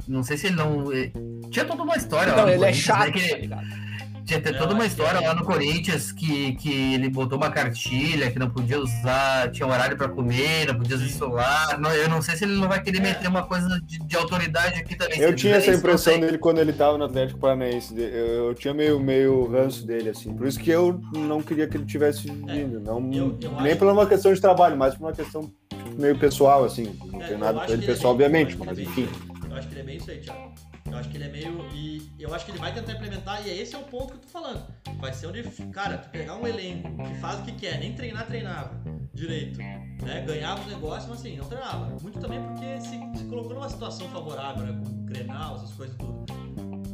[0.08, 0.92] Não sei se ele não.
[0.92, 1.10] Eh,
[1.50, 2.52] tinha toda uma história não, lá.
[2.52, 3.14] ele é né, chato.
[3.14, 3.85] Né,
[4.26, 8.38] tinha até toda uma história lá no Corinthians que, que ele botou uma cartilha que
[8.38, 11.78] não podia usar, tinha horário para comer, não podia usar celular.
[11.78, 14.80] Não, eu não sei se ele não vai querer meter uma coisa de, de autoridade
[14.80, 15.20] aqui também.
[15.20, 17.94] Eu tinha essa impressão dele quando ele tava no Atlético Paranaense.
[17.96, 20.34] Eu, eu, tinha meio, meio ranço dele, assim.
[20.34, 22.80] Por isso que eu não queria que ele tivesse é, vindo.
[22.80, 25.50] Não, eu, eu nem por uma questão de trabalho, mas por uma questão
[25.96, 26.98] meio pessoal, assim.
[27.12, 29.08] Não é, tem nada com ele pessoal, obviamente, mas enfim.
[29.48, 30.65] Eu acho que ele é bem isso aí, Thiago.
[30.90, 31.68] Eu acho que ele é meio.
[31.74, 34.20] E eu acho que ele vai tentar implementar, e esse é o ponto que eu
[34.20, 34.64] tô falando.
[34.98, 38.26] Vai ser onde, cara, tu pegar um elenco que faz o que quer, nem treinar,
[38.26, 38.80] treinava
[39.16, 39.58] direito.
[39.58, 40.24] Né?
[40.26, 41.96] Ganhava os negócios, mas assim, não treinava.
[42.00, 44.80] Muito também porque se, se colocou numa situação favorável, né?
[44.84, 46.26] Com o Grenal, essas coisas tudo.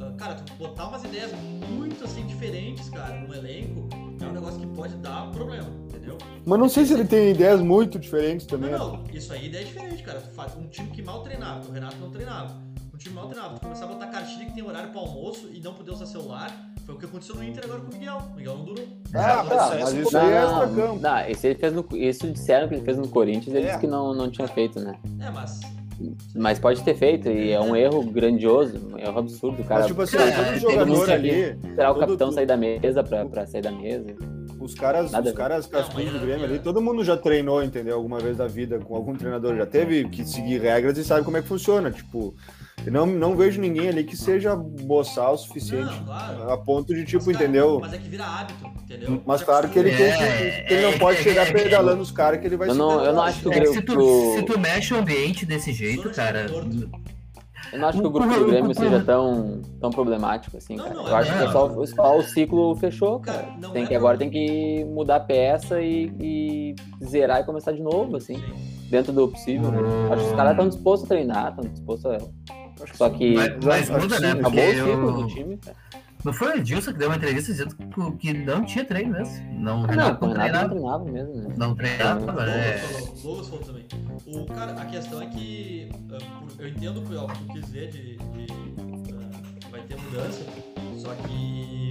[0.02, 1.32] Uh, cara, tu botar umas ideias
[1.68, 3.88] muito assim diferentes, cara, no elenco,
[4.20, 6.16] é um negócio que pode dar problema, entendeu?
[6.44, 8.70] Mas não sei se ele tem ideias muito diferentes também.
[8.70, 9.04] Não, não.
[9.12, 10.22] isso aí é diferente, cara.
[10.56, 12.71] Um time que mal treinava, o Renato não treinava.
[13.02, 13.54] Time mal treinava.
[13.54, 16.50] Tu começar a botar cartilha que tem horário para almoço e não poder usar celular.
[16.86, 18.18] Foi o que aconteceu no Inter agora com o Miguel.
[18.32, 18.84] O Miguel não durou.
[19.12, 20.42] Ah, tá, mas isso aí é.
[21.00, 23.68] Não, isso, ele fez no, isso disseram que ele fez no Corinthians, ele é.
[23.68, 24.96] disse que não, não tinha feito, né?
[25.20, 25.60] É, mas
[26.34, 29.80] mas pode ter feito, e é um erro grandioso, um erro absurdo, cara.
[29.80, 31.30] Mas, tipo assim, é, todo jogador ali.
[31.64, 32.34] Esperar o capitão tu...
[32.34, 34.16] sair da mesa pra, pra sair da mesa.
[34.58, 37.96] Os caras, Nada os caras cascudos do Grêmio ali, todo mundo já treinou, entendeu?
[37.96, 41.36] Alguma vez da vida com algum treinador, já teve que seguir regras e sabe como
[41.36, 41.90] é que funciona.
[41.90, 42.34] Tipo,
[42.90, 46.52] não, não vejo ninguém ali que seja boçal o suficiente não, claro.
[46.52, 47.78] a ponto de, tipo, mas, entendeu?
[47.80, 49.22] Mas é que vira hábito, entendeu?
[49.24, 52.10] Mas claro que ele, é, tem que, ele não é, pode chegar é, pedalando os
[52.10, 54.42] caras que ele vai eu não, eu não acho que o é se, tu, se
[54.42, 56.46] tu mexe o ambiente desse jeito, cara.
[57.72, 60.92] Eu não acho que o grupo do Grêmio seja tão, tão problemático assim, cara.
[60.92, 63.48] eu acho que é só, só o ciclo fechou, cara.
[63.72, 68.16] Tem que, agora tem que mudar a peça e, e zerar e começar de novo,
[68.16, 68.42] assim.
[68.90, 69.70] Dentro do possível.
[69.72, 69.78] Né?
[70.10, 72.18] Acho que os caras estão dispostos a treinar, estão dispostos a
[72.94, 73.34] só que.
[73.34, 74.32] Mas, mas muda, né?
[74.32, 75.12] Acabou o ciclo eu...
[75.12, 75.76] do time, cara.
[76.24, 77.74] Não foi o Edilson que deu uma entrevista dizendo
[78.16, 79.60] que não tinha treino mesmo.
[79.60, 80.68] Não, ah, Renato não, treinava.
[80.68, 81.54] não treinava mesmo, né?
[81.56, 82.80] Não treinava, é.
[83.22, 83.86] Douglas falou também.
[84.26, 86.18] O, cara, a questão é que ah,
[86.60, 90.44] eu entendo o que tu quis dizer de, de uh, vai ter mudança,
[90.96, 91.90] só que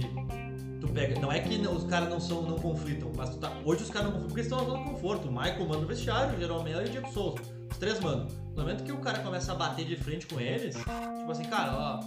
[0.80, 1.20] tu pega.
[1.20, 4.12] Não é que os caras não são, não conflitam, mas tá, hoje os caras não
[4.12, 5.28] conflitam porque estão na zona de conforto.
[5.28, 7.36] O Michael manda o vestiário, o Jeromel e o Diego Souza.
[7.82, 8.28] Três mandam.
[8.54, 11.72] No momento que o cara começa a bater de frente com eles, tipo assim, cara,
[11.76, 12.00] ó,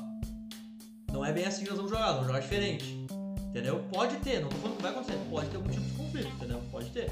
[1.11, 3.05] não é bem assim que nós vamos jogar, vamos jogar diferente.
[3.49, 3.83] Entendeu?
[3.91, 6.61] Pode ter, não tô falando que vai acontecer, pode ter algum tipo de conflito, entendeu?
[6.71, 7.11] Pode ter.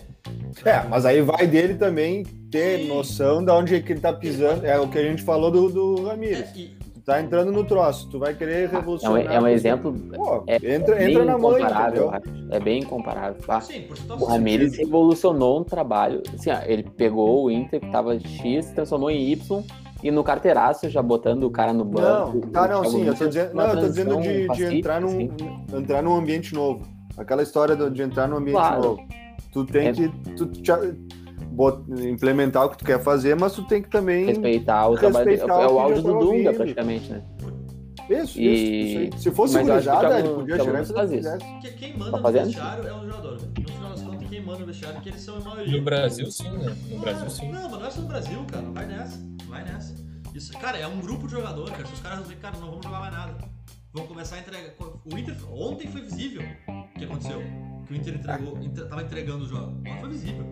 [0.63, 2.87] É, mas aí vai dele também ter Sim.
[2.87, 4.65] noção de onde é que ele tá pisando.
[4.65, 6.55] É o que a gente falou do, do Ramirez.
[6.55, 9.25] É, e, tá entrando no troço, tu vai querer revolucionar.
[9.25, 9.93] É um, é um exemplo.
[9.93, 12.11] Pô, é, entra, é entra na mãe, entendeu?
[12.49, 13.41] É bem incomparável.
[13.45, 13.59] Tá?
[13.61, 16.21] Sim, por o Ramirez revolucionou um trabalho.
[16.33, 19.63] Assim, ó, ele pegou o Inter que tava X, transformou em Y.
[20.01, 22.41] E no carteiraço, já botando o cara no banco.
[22.41, 25.07] Não, tá, não, sim, eu tô dizendo, não, eu tô dizendo de, de entrar, num,
[25.07, 25.29] assim.
[25.77, 26.81] entrar num ambiente novo.
[27.15, 28.81] Aquela história de entrar num ambiente claro.
[28.81, 29.07] novo.
[29.53, 29.93] Tu tem é.
[29.93, 30.09] que.
[30.35, 30.47] Tu,
[32.05, 35.29] implementar o que tu quer fazer, mas tu tem que também respeitar o trabalho.
[35.31, 37.23] é o áudio do Dunga, praticamente, né?
[38.09, 39.07] Isso, e...
[39.07, 41.37] isso, Se fosse gurizada, ele podia chegar e fazer isso.
[41.37, 43.41] Porque quem manda no vestiário é o jogador.
[43.41, 45.77] No final das contas, quem manda no vestiário, porque eles são a maioria.
[45.77, 46.75] No Brasil, sim, né?
[46.89, 47.51] No Brasil, sim.
[47.51, 48.65] Não, mas não é só no Brasil, cara.
[48.71, 49.19] Vai nessa.
[49.47, 49.95] Vai nessa.
[50.33, 51.85] Isso, cara, é um grupo de jogadores, cara.
[51.85, 53.35] Se os caras dizem, cara, não vamos jogar mais nada.
[53.93, 54.73] Vão começar a entregar.
[54.79, 57.41] O Inter, ontem foi visível o que aconteceu.
[57.85, 59.77] Que o Inter entregou, entre, tava entregando o jogo.
[59.79, 60.45] Ontem foi visível.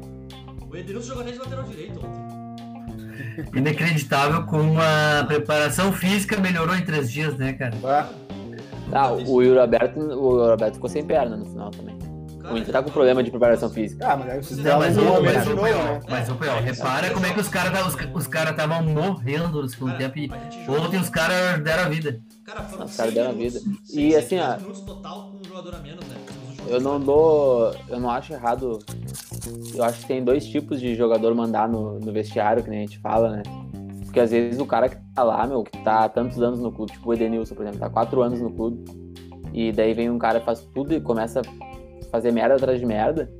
[0.72, 3.52] O Edenilson jogou nem de lateral direito ontem.
[3.60, 8.10] Inacreditável como a preparação física melhorou em três dias, né, cara?
[8.94, 11.98] Ah, o Yuri Alberto, o Yuri Alberto ficou sem perna no final também.
[12.50, 14.14] O Inter tá com problema de preparação física.
[14.14, 16.00] Ah, mas aí vocês Não, mas, têm o, um mas, o Pel, né?
[16.10, 19.70] mas o Pel, repara como é que os caras os, os cara estavam morrendo no
[19.70, 20.32] segundo tempo e
[20.68, 22.20] ontem os caras deram a vida.
[22.44, 23.60] Cara, foram Os caras 100 deram a vida.
[23.60, 26.16] 100, E, assim, 110 ó, minutos total com um jogador a menos, né?
[26.67, 27.74] Eu não dou.
[27.89, 28.80] Eu não acho errado.
[29.74, 32.82] Eu acho que tem dois tipos de jogador mandar no, no vestiário, que nem a
[32.82, 33.43] gente fala, né?
[34.06, 36.71] Porque às vezes o cara que tá lá, meu, que tá há tantos anos no
[36.71, 38.84] clube, tipo o Edenilson, por exemplo, tá quatro anos no clube,
[39.54, 42.86] e daí vem um cara e faz tudo e começa a fazer merda atrás de
[42.86, 43.32] merda.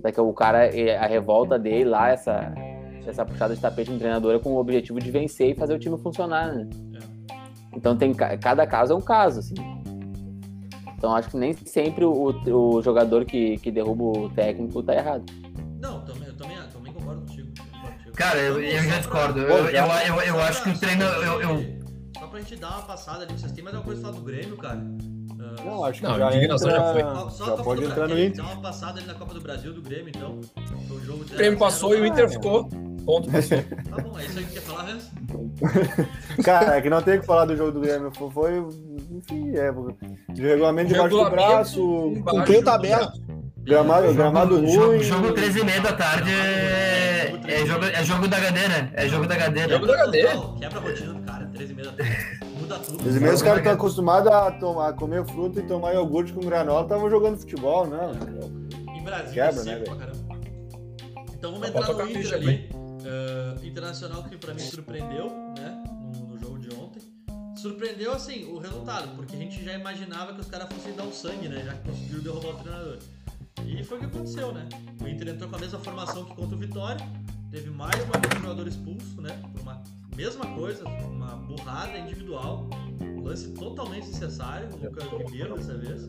[0.00, 2.54] Daqui o cara, a revolta dele lá, essa,
[3.04, 5.78] essa puxada de tapete no treinador é com o objetivo de vencer e fazer o
[5.80, 6.68] time funcionar, né?
[7.74, 9.54] Então tem ca- cada caso é um caso, assim.
[10.96, 12.12] Então acho que nem sempre o,
[12.46, 15.24] o jogador que, que derruba o técnico tá errado.
[15.80, 17.48] Não, também, eu também, também concordo contigo.
[18.14, 19.40] Cara, eu, eu já discordo.
[19.40, 21.02] Eu, eu, eu, eu acho que o treino.
[21.04, 21.84] só pra Eu, eu, gente-
[22.18, 24.26] Só pra gente dar uma passada ali, vocês têm mais alguma coisa pra falar do
[24.26, 24.80] Grêmio, cara?
[25.38, 27.00] Ah, Não, acho que Não, já indignação já foi.
[27.02, 28.44] entra, Só- já pode entrar no Inter.
[28.44, 30.40] Dá uma passada ali na Copa do Brasil do Grêmio, então.
[30.90, 32.06] Um jogo O Grêmio 0 a 0, passou e o?
[32.06, 32.68] Inter ficou.
[33.06, 33.58] Ponto, passou.
[33.88, 35.10] Tá bom, é isso aí que quer falar, Hans?
[36.44, 38.10] Cara, é que não tem o que falar do jogo do Grêmio.
[38.14, 38.58] Foi, foi
[39.12, 39.72] enfim, é.
[40.32, 42.96] De regulamento debaixo do braço, Cumpriu do tabela.
[43.06, 43.22] braço.
[43.62, 45.02] gramado, gramado jogo, ruim.
[45.02, 48.90] jogo 13 e meia da tarde é, é, jogo, é jogo da HD, né?
[48.94, 49.68] É jogo da HD, né?
[49.68, 50.22] Jogo da HD.
[50.60, 52.16] Quebra a rotina do cara, 13 e meia da tarde.
[52.60, 53.08] Muda tudo.
[53.08, 56.82] Os meus caras estão acostumados a, tomar, a comer fruta e tomar iogurte com granola,
[56.82, 58.12] estavam jogando futebol, não.
[58.96, 60.26] Em Brasília, Quebra, é né, pra caramba.
[61.38, 62.70] Então vamos Tá, entrar no Inter ali.
[63.06, 65.84] Ah, Internacional que pra mim surpreendeu, né?
[65.86, 67.02] No, no jogo de ontem.
[67.56, 71.12] Surpreendeu, assim, o resultado, porque a gente já imaginava que os caras fossem dar o
[71.12, 71.64] sangue, né?
[71.64, 72.98] Já que conseguiram derrubar o treinador.
[73.64, 74.68] E foi o que aconteceu, né?
[75.00, 77.06] O Inter entrou com a mesma formação que contra o Vitória.
[77.50, 79.40] Teve mais uma vez um jogador expulso, né?
[79.52, 79.82] Por uma
[80.14, 82.68] mesma coisa, uma burrada individual.
[83.22, 86.08] Lance totalmente desnecessário, o Lucas Ribeiro dessa vez.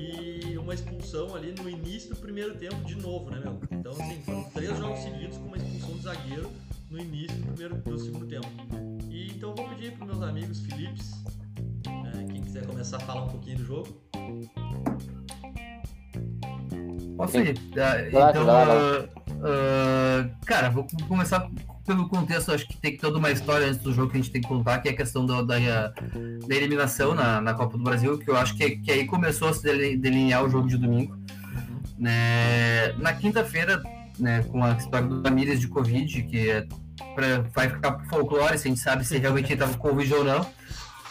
[0.00, 3.60] E uma expulsão ali no início do primeiro tempo de novo, né, meu?
[3.70, 6.50] Então, assim, foram três jogos seguidos com uma expulsão de zagueiro
[6.90, 8.48] no início do, primeiro, do segundo tempo.
[9.10, 11.12] E então eu vou pedir para meus amigos Filipes,
[11.86, 13.88] é, quem quiser começar a falar um pouquinho do jogo.
[17.16, 17.58] Posso ir?
[17.76, 19.08] Ah, Então, ah,
[19.42, 21.50] ah, cara, vou começar
[21.90, 22.52] pelo contexto.
[22.52, 24.78] Acho que tem toda uma história antes do jogo que a gente tem que contar,
[24.78, 28.36] que é a questão da, da, da eliminação na, na Copa do Brasil, que eu
[28.36, 29.62] acho que, que aí começou a se
[29.96, 31.18] delinear o jogo de domingo.
[31.98, 32.92] Né?
[32.98, 33.82] Na quinta-feira,
[34.18, 36.66] né, com a história do Ramírez de Covid, que é
[37.14, 40.14] pra, vai ficar pro folclore, se a gente sabe se realmente ele estava com Covid
[40.14, 40.46] ou não.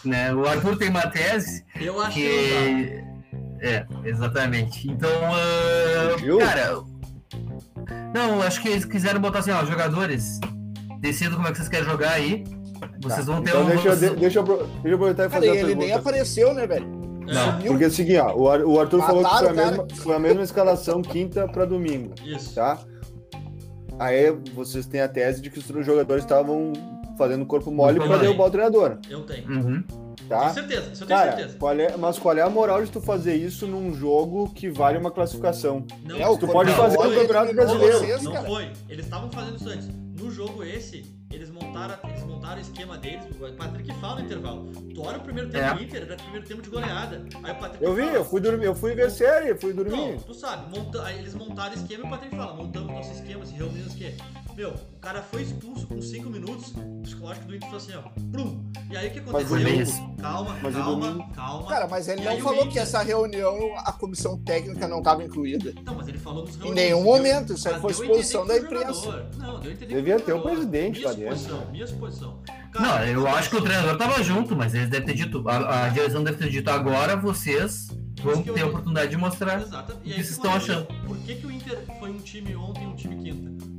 [0.02, 0.34] Né?
[0.34, 3.04] O Arthur tem uma tese Eu acho que que.
[3.60, 4.90] É, exatamente.
[4.90, 5.10] Então,
[6.14, 6.38] Fugiu?
[6.38, 6.82] cara.
[8.14, 10.40] Não, acho que eles quiseram botar assim, ó, jogadores,
[11.00, 12.44] decidam como é que vocês querem jogar aí.
[13.02, 13.66] Vocês vão ter Então um.
[13.66, 15.86] deixa, eu- deixa, eu, deixa eu aproveitar e Cara, fazer e a ele pergunta.
[15.86, 16.86] nem apareceu, né, velho?
[17.26, 17.52] Não.
[17.52, 17.66] Sumiu.
[17.72, 19.86] Porque é o seguinte, ó, o Ar- o Arthur falou que foi a, Mataram mesma,
[19.96, 22.54] foi a mesma escalação quinta para domingo, isso.
[22.54, 22.78] tá?
[23.98, 26.72] Aí vocês têm a tese de que os jogadores estavam
[27.18, 29.46] fazendo corpo mole para derrubar o treinador, Eu tenho.
[29.48, 29.84] Uhum.
[30.28, 30.40] tá?
[30.40, 31.56] Tenho certeza, isso eu tenho Cara, certeza.
[31.58, 34.96] qual é, mas qual é a moral de tu fazer isso num jogo que vale
[34.96, 35.84] uma classificação?
[36.04, 37.98] Não, É, o Tu pode Corpo fazer no Campeonato Brasileiro.
[37.98, 38.46] vocês, Não cara.
[38.46, 38.70] foi.
[38.88, 39.88] Eles estavam fazendo isso antes.
[40.20, 41.02] No jogo esse,
[41.32, 43.24] eles montaram, eles montaram o esquema deles.
[43.40, 44.70] O Patrick fala no intervalo.
[44.94, 45.74] Tu olha o primeiro tempo É.
[45.74, 47.24] do Inter, era o primeiro tempo de goleada.
[47.42, 50.20] Aí o Patrick Eu vi, fala, eu fui dormir, eu fui ver série, fui dormir.
[50.26, 51.02] Tu sabe, monta...
[51.04, 54.14] aí eles montaram o esquema e o Patrick fala, montamos nosso esquema, se reunimos que
[54.60, 58.02] Meu, o cara foi expulso com 5 minutos, o psicológico do Inter falou assim, ó,
[58.30, 58.70] plum.
[58.90, 59.48] E aí o que Mas aconteceu?
[59.56, 60.10] foi bem isso.
[60.20, 61.66] Calma, Mas o calma, domingo- calma.
[61.70, 64.98] Cara, mas ele E não o falou Inter- que essa reunião a comissão técnica não
[64.98, 65.72] estava incluída.
[65.82, 68.46] Não, mas ele falou nos Em reuniões, nenhum deu- momento, isso aí mas foi exposição
[68.46, 69.30] da o imprensa.
[69.38, 70.50] Não, deu entender Devia ter um jogador.
[70.50, 71.66] presidente minha lá dentro.
[71.72, 72.38] Minha suposição.
[72.74, 75.42] Não, Cara, eu acho que o treinador tava junto, mas eles devem ter dito.
[75.48, 77.88] A, a direção deve ter dito agora vocês
[78.22, 79.62] vão ter a oportunidade de mostrar.
[79.62, 79.94] Exato.
[79.94, 80.84] o E que aí, vocês que estão achando.
[81.06, 83.69] Por que, que o Inter foi um time ontem e um time quinta?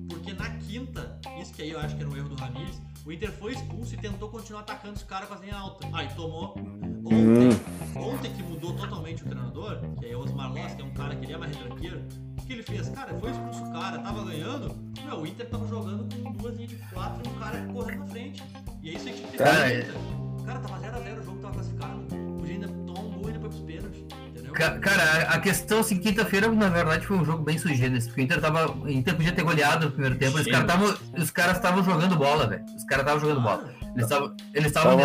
[0.72, 3.52] Quinta, isso que aí eu acho que era um erro do Ramires, o Inter foi
[3.52, 5.94] expulso e tentou continuar atacando os caras com as linhas altas.
[5.94, 6.56] Aí tomou.
[7.04, 7.50] Ontem,
[7.98, 11.14] ontem que mudou totalmente o treinador, que é o Osmar Loss, que é um cara
[11.18, 12.02] que ele é mais retranqueiro,
[12.40, 12.88] o que ele fez?
[12.88, 14.74] Cara, foi expulso o cara, tava ganhando.
[15.04, 18.06] Meu, o Inter tava jogando com duas linhas de quatro e um cara correndo na
[18.06, 18.42] frente.
[18.82, 20.46] E é isso aí que ter Cara, feito, Inter.
[20.46, 22.02] Cara, tava 0x0, o jogo tava classificado.
[22.40, 24.06] Podia ainda tomar um gol e ainda foi pros pênaltis.
[24.54, 28.22] Ca- Cara, a- questão assim, quinta-feira, na verdade, foi um jogo bem sui generis, porque
[28.22, 28.72] o Inter tava.
[28.72, 30.98] O Inter podia ter goleado no primeiro tempo, os caras estavam.
[31.18, 32.64] Os caras estavam jogando bola, velho.
[32.76, 33.58] Os caras estavam jogando bola.
[33.64, 33.76] Claro.
[33.96, 34.36] Eles estavam.
[34.54, 35.00] Eles estavam.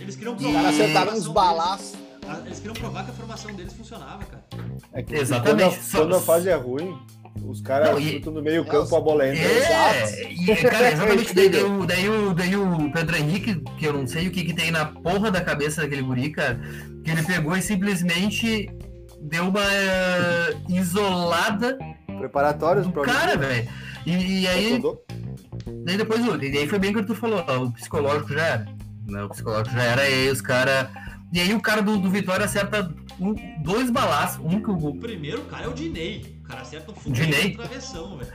[0.00, 1.94] Eles queriam Os provar caras que a acertaram uns balaços.
[2.46, 4.44] Eles queriam provar que a formação deles funcionava, cara.
[4.92, 5.76] É que Exatamente.
[5.76, 6.96] Quando a, quando a fase é ruim,
[7.44, 9.42] os caras chutam no meio campo, a bola entra.
[9.42, 11.34] É, e, cara, exatamente.
[11.34, 14.44] daí, daí, o- daí, o, daí o Pedro Henrique, que eu não sei o que,
[14.44, 16.60] que tem na porra da cabeça daquele guri, cara,
[17.04, 18.70] que ele pegou e simplesmente
[19.20, 21.78] deu uma eh, isolada
[22.18, 23.68] Preparatórios do pra cara, velho.
[24.06, 24.82] E, e aí,
[25.84, 28.46] daí depois, o- e aí foi bem o que tu falou, ó, o psicológico já
[28.46, 28.66] era.
[29.08, 29.22] Né?
[29.24, 30.88] O psicológico já era, e aí os caras.
[31.32, 34.96] E aí o cara do, do Vitória acerta um- dois balaços, um que o, O
[34.98, 36.31] primeiro cara é o Dinei.
[36.52, 38.32] O cara acerta um fundo de travessão, velho.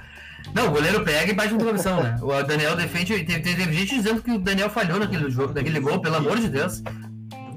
[0.53, 2.17] Não, o goleiro pega e bate no travessão, né?
[2.21, 3.23] O Daniel defende.
[3.23, 6.49] Teve, teve gente dizendo que o Daniel falhou naquele jogo, naquele gol, pelo amor de
[6.49, 6.81] Deus.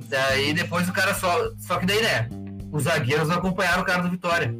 [0.08, 1.50] Daí depois o cara só.
[1.58, 2.28] Só que daí, né?
[2.72, 4.54] Os zagueiros não acompanharam o cara do Vitória.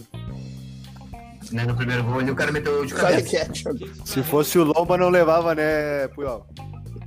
[1.53, 3.51] Né, no primeiro gol ali, o cara meteu de cabeça.
[4.05, 6.47] Se fosse o Lomba, não levava, né, Puyol?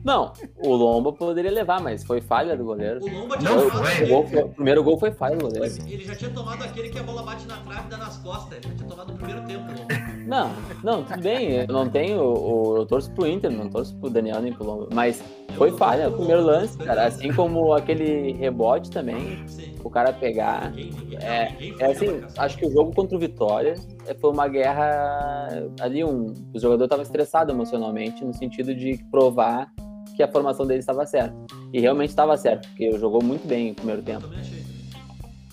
[0.04, 3.00] Não, o Lomba poderia levar, mas foi falha do goleiro.
[3.04, 4.04] O Lomba Não tinha O, tomado foi.
[4.06, 5.62] o gol o primeiro gol foi falha do goleiro.
[5.66, 8.18] Mas ele já tinha tomado aquele que a bola bate na trave e dá nas
[8.18, 8.58] costas.
[8.58, 10.14] Ele já tinha tomado no primeiro tempo, o Lomba.
[10.26, 10.52] Não,
[10.84, 11.52] não, tudo bem.
[11.52, 12.22] Eu não tenho.
[12.22, 14.88] o- Eu torço pro Inter, não torço pro Daniel nem pro Lomba.
[14.94, 15.24] Mas
[15.56, 17.06] foi Eu falha o primeiro lance, cara.
[17.06, 19.76] Assim como aquele rebote também, Sim.
[19.84, 20.72] o cara pegar.
[20.72, 23.76] Ninguém, ninguém, É, ninguém É assim, acho que o jogo contra o Vitória
[24.08, 25.48] é, foi uma guerra
[25.82, 29.72] ali, um, o jogador estava estressado emocionalmente, no sentido de provar
[30.16, 31.36] que a formação dele estava certa.
[31.72, 34.30] E realmente estava certo, porque jogou muito bem no primeiro tempo.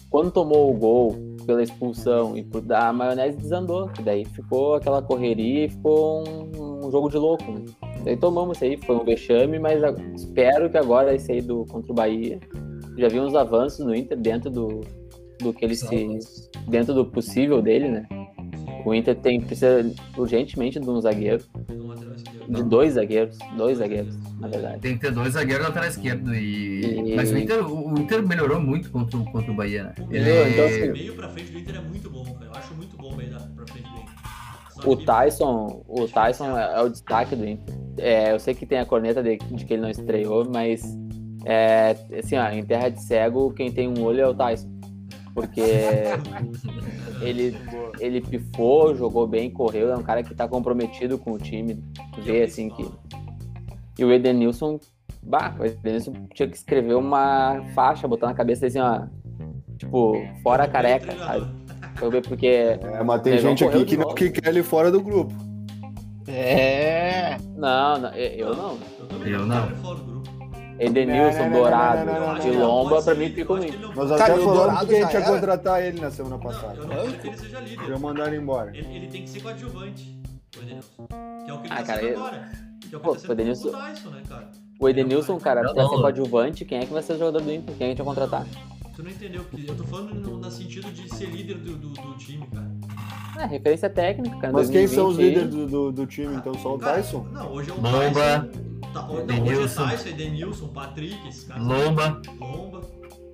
[0.08, 5.00] Quando tomou o gol pela expulsão e por a maionese desandou, que daí ficou aquela
[5.00, 7.50] correria e ficou um, um jogo de louco.
[7.50, 7.64] Né?
[8.04, 9.80] Daí tomamos isso aí, foi um vexame, mas
[10.14, 12.40] espero que agora esse aí do contra o Bahia
[13.00, 14.80] já vi uns avanços no Inter dentro do,
[15.40, 16.18] do que ele se.
[16.68, 18.06] dentro do possível dele, né?
[18.84, 21.44] O Inter tem, precisa urgentemente de um zagueiro,
[22.48, 24.80] de dois zagueiros, dois zagueiros, na verdade.
[24.80, 26.34] Tem que ter dois zagueiros na lateral esquerdo.
[26.34, 27.12] E...
[27.12, 29.94] E- Mas o Inter, o Inter melhorou muito contra, o- contra o Bahia, né?
[29.98, 32.46] O Ele meio, então, assim, o meio pra frente do Inter é muito bom, cara.
[32.46, 34.14] Eu acho muito bom o meio da, pra frente do Inter.
[34.70, 37.74] Só O Tyson, o Tyson é, é o destaque do Inter.
[37.98, 40.82] É, eu sei que tem a corneta de, de que ele não estreou, mas
[41.44, 44.68] é, assim, ó, em terra de cego, quem tem um olho é o Tyson.
[45.34, 45.62] Porque
[47.20, 47.56] ele,
[47.98, 51.82] ele pifou, jogou bem, correu, é um cara que tá comprometido com o time.
[52.18, 52.88] Vê assim que.
[53.98, 54.80] E o Edenilson,
[55.22, 59.06] bah, o Edenilson tinha que escrever uma faixa, botar na cabeça assim, ó.
[59.76, 61.46] Tipo, fora a careca, sabe?
[62.00, 62.46] Eu ver porque.
[62.46, 65.34] É, mas tem gente aqui que, não, que quer ele fora do grupo.
[66.26, 67.36] É.
[67.56, 68.78] Não, não eu eu não.
[68.98, 70.29] Eu também Eu não.
[70.80, 73.44] Edenilson, Dourado não, não, não, e não Lomba, pra mim ele
[73.78, 76.78] não Nós até falamos que a gente já ia contratar ele na semana passada.
[76.78, 77.88] Eu não quero que ele seja líder.
[77.90, 78.70] Eu mandar ele embora.
[78.74, 80.18] Ele, ele tem que ser coadjuvante,
[80.56, 81.06] o Edenilson.
[81.44, 82.48] Que é o que ele Ah, tá cara, sendo eu- agora.
[82.80, 84.48] Que é o que Pô, tá o Edenilson- com o Tyson, né, cara?
[84.80, 87.52] O Edenilson, cara, Não, pra ser coadjuvante, quem é que vai ser o jogador do
[87.52, 87.66] Inter?
[87.66, 88.46] Quem que a gente vai contratar?
[88.96, 91.88] Tu não entendeu, porque eu tô falando no, no sentido de ser líder do, do,
[91.90, 92.70] do time, cara.
[93.38, 94.52] É, referência técnica, cara.
[94.52, 96.52] Mas quem são os 2020 líderes do, do, do time, então?
[96.54, 97.26] Só o Cara, Tyson?
[97.32, 98.69] Não, hoje é o Lomba, Tyson.
[98.92, 99.14] Tá, não,
[99.44, 99.68] hoje é.
[99.68, 101.62] Tyson, Edenilson, Patrick, esses caras.
[101.64, 102.80] Lomba, Lomba,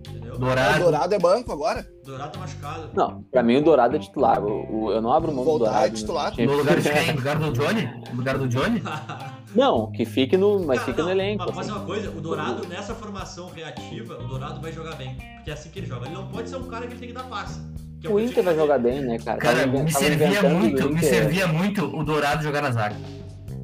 [0.08, 0.34] entendeu?
[0.34, 0.78] O Dourado.
[0.80, 1.86] Dourado é banco agora?
[2.04, 2.90] Dourado tá machucado.
[2.94, 4.42] Não, pra mim o Dourado é titular.
[4.44, 5.86] O, o- eu não abro mão do Voltar Dourado.
[5.86, 6.34] é titular.
[6.38, 6.44] no.
[6.46, 7.06] No lugar de quem?
[7.12, 7.88] No lugar do Johnny?
[8.10, 8.82] No lugar do Johnny?
[9.54, 10.66] Não, que fique no.
[10.66, 11.44] Mas Cara, fica no elenco.
[11.54, 11.70] Mas, assim.
[11.70, 15.16] uma coisa, o Dourado, nessa formação reativa, o Dourado vai jogar bem.
[15.36, 16.04] Porque é assim que ele joga.
[16.06, 17.58] Ele não pode ser um cara que ele tem que dar passe.
[17.98, 19.38] que é O que Inter vai jogar bem, né, cara?
[19.38, 22.96] Cara, me tava servia muito, me servia muito o Dourado jogar na zaga.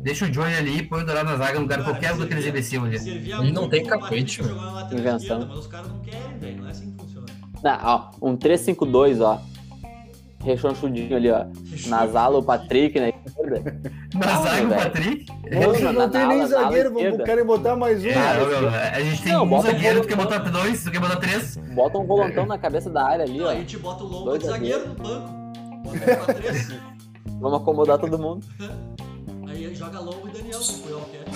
[0.02, 2.12] Deixa o Johnny ali e põe o Dourado na zaga no lugar de Cara, qualquer
[2.14, 2.96] um daqueles imbecil ali.
[2.96, 5.16] Ele não tem o Patrick cacuete, jogar na lateral Invenção.
[5.18, 6.56] esquerda, mas os caras não querem, velho.
[6.60, 7.26] Não é assim que funciona.
[7.62, 9.40] Não, ó, um 3-5-2, ó.
[10.44, 11.44] Rechonchudinho ali, ó.
[11.86, 13.78] Na Zala, o Patrick na esquerda.
[14.12, 14.70] Na zaga o.
[14.70, 15.26] Patrick?
[15.82, 18.08] Na- não tem nem zagueiro, vamos, querem botar mais um.
[18.08, 20.98] É, meu, a gente tem Não, um zagueiro, um tu quer botar dois, tu quer
[20.98, 21.56] botar três.
[21.76, 23.50] Bota um volantão na cabeça da área ali, ó.
[23.50, 25.28] a gente bota o Dois de zagueiro no banco.
[25.84, 26.74] Bota três.
[27.40, 28.44] Vamos acomodar todo mundo.
[29.66, 31.18] Aí joga Lomba e Daniel, se foi o que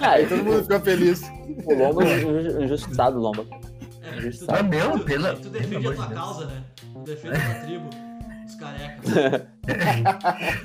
[0.00, 1.20] Ah, Aí todo mundo fica feliz.
[1.66, 3.44] o Lomba é inju- injustiçado, o Lomba.
[4.02, 4.46] É, tu, Justo.
[4.48, 6.18] Ah, meu, tu, pela- tu defende a tua Deus.
[6.20, 6.62] causa, né?
[6.94, 7.90] Tu defende a tua tribo.
[8.46, 9.10] Os carecas.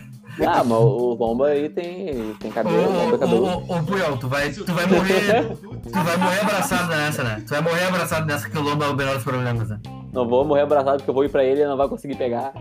[0.45, 3.45] Ah, mas o Lomba aí tem, tem Ô, cabelo, Lomba é cabeludo.
[3.45, 5.55] ô, ô, ô, Puyol, tu vai, tu vai morrer.
[5.55, 7.41] Tu vai morrer abraçado nessa, né?
[7.47, 9.79] Tu vai morrer abraçado nessa que o Lomba é o menor dos problemas, né?
[10.15, 12.15] Não vou morrer abraçado porque eu vou ir pra ele e ele não vai conseguir
[12.15, 12.53] pegar.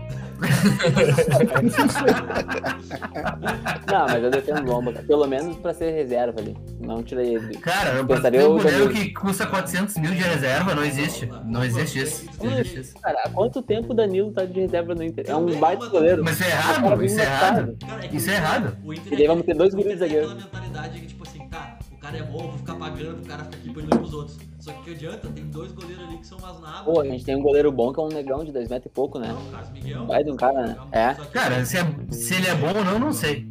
[3.91, 5.05] não, mas eu defendo o Lomba, cara.
[5.05, 6.55] pelo menos pra ser reserva ali.
[6.79, 7.57] Não tirei ele.
[7.59, 11.29] Cara, eu Pensaria um o goleiro que custa 400 mil de reserva, não existe.
[11.45, 12.25] Não existe isso.
[12.43, 12.95] Não existe isso.
[13.01, 15.25] Cara, há quanto tempo o Danilo tá de reserva no Inter?
[15.27, 16.23] É um baita goleiro.
[16.23, 17.77] Mas isso é O errado, isso é errado.
[17.87, 18.77] Cara, é Isso o é errado.
[18.83, 20.31] O Inter E daí vamos aquele- ter dois o tem zagueiros.
[20.31, 23.25] aquela mentalidade que, tipo assim, tá, o cara é bom, eu vou ficar pagando pro
[23.29, 24.37] cara ficar aqui põe pros outros.
[24.65, 26.83] Só que que adianta, tem dois goleiros ali que são umas nada.
[26.85, 28.95] Pô, a gente tem um goleiro bom que é um negão de 2 metros e
[28.95, 29.27] pouco, né?
[29.27, 30.05] Não, Carlos Miguel.
[30.07, 30.75] Vai de um cara, né?
[30.91, 31.13] É.
[31.31, 33.47] Cara, se, é- se ele é bom ou não, não sei.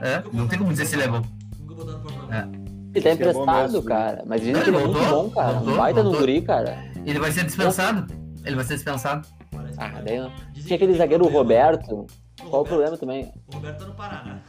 [0.00, 1.20] É, não tem como dizer se ele é bom.
[1.60, 2.34] Nunca botaram pra jogar.
[2.34, 2.48] É.
[2.94, 3.82] Ele tá é emprestado, mesmo.
[3.82, 4.22] cara.
[4.26, 5.50] Mas dizem Ele que ele é muito bom, cara.
[5.50, 5.76] Um Voltou?
[5.76, 6.20] baita no Voltou?
[6.20, 6.78] guri, cara.
[7.04, 8.06] Ele vai ser dispensado.
[8.42, 9.28] Ele vai ser dispensado.
[9.76, 10.30] Ah, daí não.
[10.54, 11.66] Tinha que aquele zagueiro problema.
[11.72, 12.06] Roberto.
[12.48, 13.30] Qual o problema também?
[13.48, 14.40] O Roberto tá no Paraná.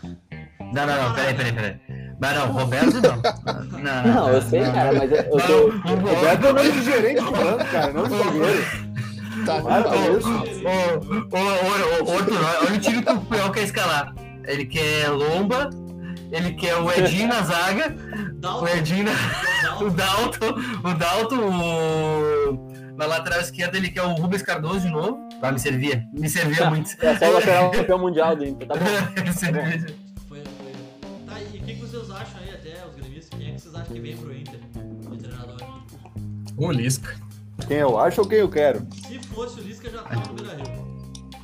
[0.73, 1.75] Não, não, não, peraí, peraí, peraí.
[2.19, 3.81] Mas não, Roberto não.
[3.81, 5.67] Não, Não, eu sei, cara, mas eu, eu Não, tô.
[5.67, 8.85] o Roberto é o nome de gerente do banco, cara, não do zagueiro.
[9.45, 10.07] Tá, Para com tá.
[10.07, 10.29] isso.
[10.29, 14.15] Ô, ô, ô, ô, Arthur, olha o time que o Puyol quer escalar.
[14.45, 15.69] Ele quer Lomba,
[16.31, 17.95] ele quer o Edinho na zaga,
[18.61, 18.67] o.
[18.67, 19.11] Edinho na,
[19.81, 20.39] o Dalton.
[20.39, 22.95] Dalton, o Dalton, o...
[22.97, 25.19] na lateral esquerda ele quer o Rubens Cardoso de novo.
[25.41, 26.91] Ah, me servia, me servia muito.
[27.01, 29.21] É só o lateral campeão mundial do Inter, tá bom.
[29.21, 29.85] Me servia.
[33.55, 35.57] Que vocês acham que vem pro Inter de treinador?
[36.57, 37.15] O Lisca.
[37.67, 38.85] Quem eu acho ou quem eu quero?
[39.07, 40.85] Se fosse o Lisca, já tava no Beira Rio.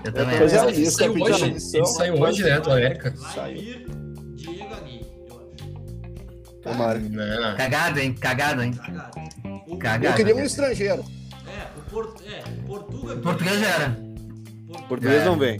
[0.03, 0.68] Eu também Pois é, acho.
[0.68, 3.12] o Lisca saiu hoje, ele saiu hoje, né, do América.
[3.18, 3.62] Vai Saiu.
[3.62, 3.88] vir
[4.36, 6.62] Diego Agui, eu acho.
[6.64, 6.99] Tomara.
[6.99, 7.57] Não.
[7.57, 8.14] Cagado, hein?
[8.14, 8.74] Cagado, hein?
[8.74, 9.20] Cagado.
[9.68, 10.05] O, Cagado.
[10.05, 11.03] Eu queria um estrangeiro.
[11.47, 13.14] É, o Porto, é, o Portuga.
[13.14, 13.89] O português já era.
[14.68, 15.26] Portu- Português É.
[15.26, 15.59] não vem.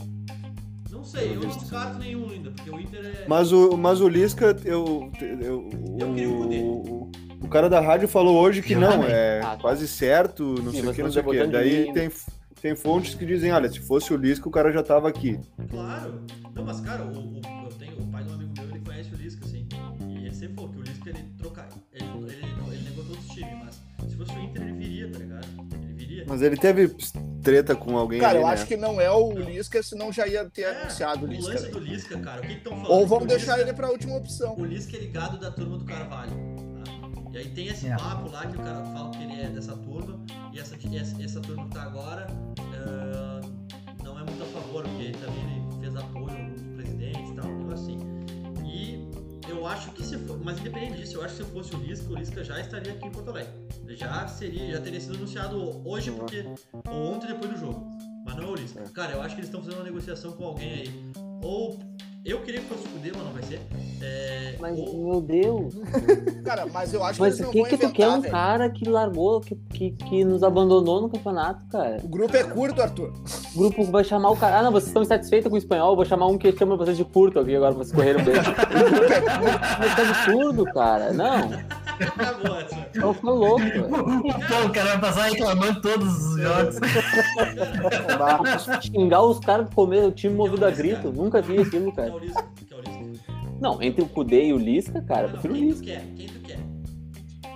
[1.12, 3.24] Não sei, eu não descarto nenhum ainda, porque o Inter é.
[3.26, 5.10] Mas o, mas o Lisca, eu,
[5.40, 6.58] eu, Eu queria o Cudê.
[6.60, 7.10] o,
[7.42, 9.56] o cara da rádio falou hoje que não, é Ah, tá.
[9.58, 11.46] quase certo, não Sim, sei o mas que, não sei o que.
[11.48, 12.10] Daí tem,
[12.62, 15.38] tem fontes que dizem, olha, se fosse o Lisca, o cara já tava aqui.
[15.70, 16.22] Claro.
[16.54, 19.14] Não, mas cara, o, o, eu tenho, o pai de um amigo meu, ele conhece
[19.14, 19.66] o Lisca, assim.
[20.08, 21.68] E ele sempre falou que o Lisca, ele trocar.
[21.92, 23.54] Ele, ele, não- ele negou todos os times,
[23.98, 25.46] mas se fosse o Inter, ele viria, tá ligado?
[25.82, 26.24] Ele viria.
[26.26, 26.88] Mas ele teve
[27.42, 28.52] treta com alguém Cara, ali, eu né?
[28.54, 31.50] acho que não é o Lisca, senão já ia ter É, anunciado o o Lisca.
[31.50, 31.74] lance velho.
[31.74, 32.90] do Lisca, cara, o que estão falando?
[32.92, 34.54] Ou vamos O deixar Lisca- ele pra última opção.
[34.58, 36.32] O Lisca é ligado da turma do Carvalho.
[36.32, 36.92] Tá?
[37.32, 37.96] E aí tem esse É.
[37.96, 40.20] papo lá que o cara fala que ele é dessa turma,
[40.52, 42.26] e essa, essa, essa turma que tá agora
[42.86, 43.40] ah,
[44.04, 47.46] não é muito a favor, porque ele também ele fez apoio aos presidentes e tal,
[47.46, 47.98] um negócio assim.
[48.64, 49.08] E
[49.48, 52.12] eu acho que se for, mas independente disso, eu acho que se fosse o Lisca,
[52.12, 53.52] o Lisca já estaria aqui em Porto Alegre.
[53.88, 56.44] Já seria, já teria sido anunciado hoje, porque,
[56.88, 57.84] ou ontem depois do jogo.
[58.24, 58.80] Mas não é o Lisca.
[58.94, 60.90] Cara, eu acho que eles estão fazendo uma negociação com alguém aí.
[61.42, 61.76] Ou
[62.24, 63.60] eu queria que fosse o Cudê, mas não vai ser.
[64.00, 65.74] É, Mas, ou- meu Deus.
[66.44, 68.20] Cara, mas eu acho Mas que o eles não que vão que tu quer um
[68.20, 68.32] velho.
[68.32, 71.98] cara que largou, que, que, que nos abandonou no campeonato, cara?
[72.02, 73.12] O grupo é curto, Arthur.
[73.54, 74.58] O grupo vai chamar o cara.
[74.58, 76.96] Ah, não, vocês estão insatisfeitos com o espanhol, eu vou chamar um que chama vocês
[76.96, 78.34] de curto aqui agora, pra vocês correram bem.
[79.78, 81.12] Mas tá absurdo, cara.
[81.12, 81.48] Não,
[81.98, 82.88] Tá bom, essa.
[82.94, 83.62] eu fico louco.
[83.62, 86.76] Pô, o cara vai passar reclamando todos os jogos.
[88.82, 91.12] Xingar os caras do começo, o time movido a grito.
[91.12, 92.14] Nunca vi aquilo, Que é cara.
[92.14, 92.44] o Lisca.
[92.66, 93.32] Que é o Lisca.
[93.60, 95.86] Não, entre o Kudê e o Lisca, cara, eu Não, prefiro o quem tu Lisca.
[95.86, 96.04] quer?
[96.16, 96.58] Quem tu quer?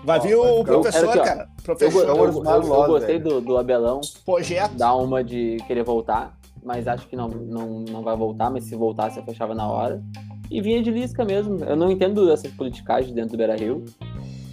[0.05, 1.43] Vai vir o professor, eu ó, cara.
[1.59, 4.74] Eu, Professor, eu- eu- eu Loz, gostei do, do Abelão, projeto.
[4.76, 8.76] dar uma de querer voltar, mas acho que não, não, não vai voltar, mas se
[8.76, 10.01] voltasse eu fechava na hora.
[10.49, 11.64] E vinha de Lisca mesmo.
[11.64, 13.84] Eu não entendo essas politicagens dentro do Beira Rio,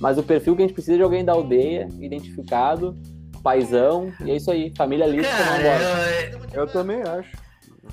[0.03, 2.93] mas o perfil que a gente precisa é de alguém da aldeia, identificado,
[3.41, 4.73] paizão, e é isso aí.
[4.75, 6.39] Família Lisca, Cara, vambora.
[6.53, 7.29] eu, Eu também acho.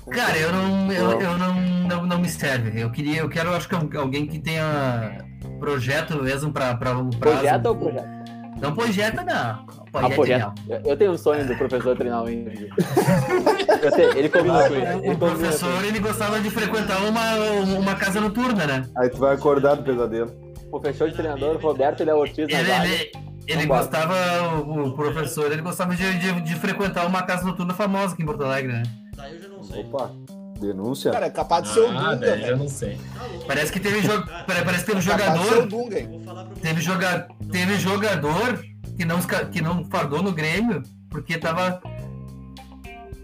[0.09, 1.55] Cara, eu não, eu, eu não,
[1.87, 2.81] não, não me serve.
[2.81, 5.19] Eu queria, eu quero, acho que alguém que tenha
[5.57, 7.37] projeto mesmo para para longo prazo.
[7.37, 8.21] Projeto ou projeto?
[8.61, 9.33] Não projeta não.
[9.33, 10.53] Ah, Projeto projeto.
[10.67, 10.75] não.
[10.75, 12.27] Eu, eu tenho um sonho do professor treinar o.
[12.29, 14.85] Eu tenho- ele combinou com ele.
[14.85, 17.35] ele O professor ele gostava de frequentar uma,
[17.79, 18.83] uma casa noturna, né?
[18.97, 20.50] Aí tu vai acordar do pesadelo.
[20.71, 22.87] O professor de treinador, Roberto Léo Ortiz na Ele, zaga.
[22.87, 23.11] ele,
[23.47, 23.79] ele Vambora.
[23.81, 24.15] gostava,
[24.63, 28.25] o, o professor, ele gostava de, de, de frequentar uma casa noturna famosa aqui em
[28.25, 28.83] Porto Alegre, né?
[29.15, 29.81] Daí eu já não sei.
[29.83, 30.11] Opa,
[30.59, 31.11] denúncia.
[31.11, 32.57] Cara, é capaz de ser o Ah, Dunga, velho.
[32.57, 32.97] não sei.
[33.47, 34.09] Parece que teve, jo
[34.47, 36.07] pare- parece que teve Capaz de ser o jogador, Dunga, hein?
[36.09, 36.61] Vou falar pra você.
[36.61, 38.59] teve, joga teve jogador
[38.95, 39.19] que não,
[39.51, 41.81] que não fardou no Grêmio porque tava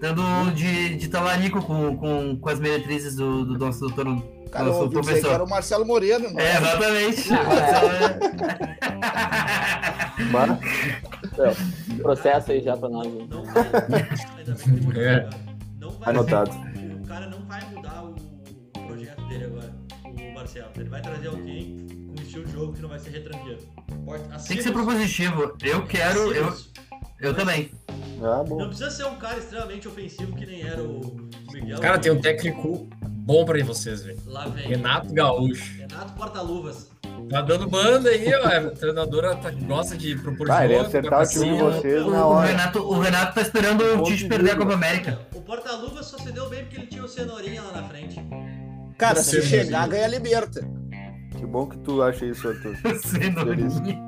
[0.01, 4.05] dando de, de talarico com, com, com as meretrizes do, do nosso doutor.
[4.51, 5.33] Cara, eu ouvi dizer que professor.
[5.33, 6.57] era o Marcelo Moreno, não É, é?
[6.57, 7.29] exatamente.
[10.31, 13.07] Mas, Processo aí já pra nós.
[13.29, 13.63] Não vai.
[13.63, 15.29] Tem muito É.
[15.79, 16.09] Não vai.
[16.09, 16.51] Anotado.
[16.51, 18.15] O cara não vai mudar o,
[18.77, 19.73] o projeto dele agora,
[20.05, 20.67] o Marcelo.
[20.75, 23.59] Ele vai trazer alguém com um estilo de jogo que não vai ser retranqueiro.
[24.47, 25.53] Tem que ser propositivo.
[25.63, 26.53] Eu quero, eu,
[27.19, 27.71] eu também.
[28.21, 31.79] ah, Não precisa ser um cara extremamente ofensivo que nem era o Miguel.
[31.79, 32.87] Cara, tem um técnico
[33.27, 34.17] bom pra vocês, velho.
[34.25, 34.67] Lá vem.
[34.67, 35.77] Renato Gaúcho.
[35.77, 36.89] Renato Porta-Luvas.
[37.29, 38.47] Tá dando banda aí, ó.
[38.47, 42.09] A treinadora tá- gosta de propor Ah, ele acertar pra o time de vocês O,
[42.11, 42.47] na o hora.
[42.47, 44.55] Renato, o Renato tá esperando o Tite de perder a.
[44.55, 45.19] Copa América.
[45.35, 48.15] O Porta-Luvas só se deu bem porque ele tinha o Cenourinha lá na frente.
[48.97, 50.61] Cara, Você se chegar, ganha liberta.
[51.37, 52.75] Que bom que tu acha isso, Arthur.
[53.03, 54.07] Cenourinha.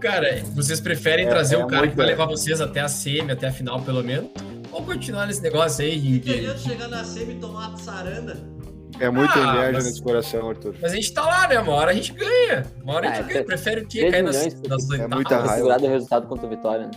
[0.00, 3.32] Cara, vocês preferem É, trazer é o cara que vai levar vocês até a semi,
[3.32, 4.30] até a final, pelo menos?
[4.74, 6.32] Ou continuar nesse negócio aí E que...
[6.32, 8.36] querendo chegar na semi e tomar uma saranda.
[9.00, 10.74] É muita Ah, inveja mas- nesse coração, Arthur.
[10.80, 11.58] Mas a gente tá lá, né?
[11.60, 12.64] Uma hora a gente ganha.
[12.82, 13.44] Uma hora a Ah, gente é, ganha.
[13.44, 14.10] Prefere o quê?
[14.10, 14.44] Cair nas, nas
[14.90, 15.14] é oitavas?
[15.14, 15.54] muita Ter raiva.
[15.56, 16.90] segurado o resultado contra o Vitória, né?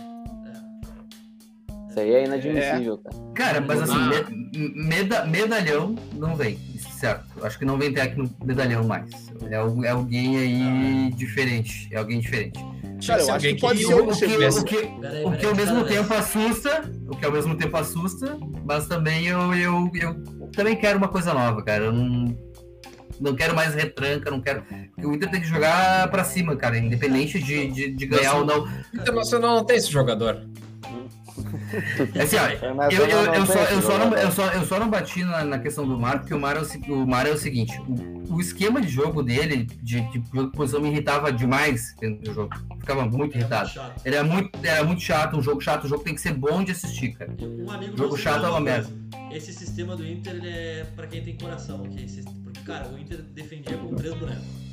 [1.90, 3.16] Isso aí é inadmissível, cara.
[3.34, 4.30] Cara, mas assim, Ah.
[4.30, 7.24] me- meda- medalhão não vem, é certo.
[7.44, 9.10] Acho que não vem técnico medalhão mais.
[9.50, 11.88] É, é alguém aí diferente.
[11.92, 12.58] É alguém diferente.
[13.06, 15.46] Cara, eu acho que pode ser o, o que, tivesse- o que, Peraí, o que
[15.46, 20.22] ao mesmo tempo assusta, o que ao mesmo tempo assusta, mas também eu, eu, eu
[20.52, 21.84] também quero uma coisa nova, cara.
[21.84, 22.36] Eu não,
[23.20, 24.62] não quero mais retranca, não quero.
[24.98, 28.66] O Inter tem que jogar pra cima, cara, independente de, de, de ganhar ou não.
[28.94, 30.42] Internacional não tem esse jogador.
[32.20, 34.88] Assim, ó, É, eu, eu, eu, só, eu, só não, eu, só, eu só não
[34.88, 37.36] bati na, na questão do Mar, porque o Mar é o, o, Mar é o
[37.36, 42.22] seguinte: o, o esquema de jogo dele, de, de de posição, me irritava demais dentro
[42.22, 42.54] do jogo.
[42.78, 43.70] Ficava muito irritado.
[44.04, 46.62] Ele é muito, era muito chato, um jogo chato, um jogo tem que ser bom
[46.62, 47.30] de assistir, cara.
[47.40, 48.90] Um amigo Jogo chato é uma coisa.
[49.30, 51.84] Esse sistema do Inter ele é pra quem tem coração.
[51.86, 54.67] É porque, cara, o Inter defendia com três bonecos.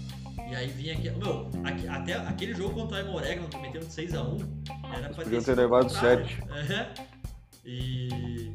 [0.50, 1.10] E aí vinha aqui.
[1.12, 4.38] Meu, aqui- até aquele jogo contra o Aimorega, que metemos de 6x1,
[4.94, 6.26] era pra podiam ter levado o contrário.
[6.28, 6.74] sete.
[6.74, 7.16] É.
[7.68, 8.54] E, e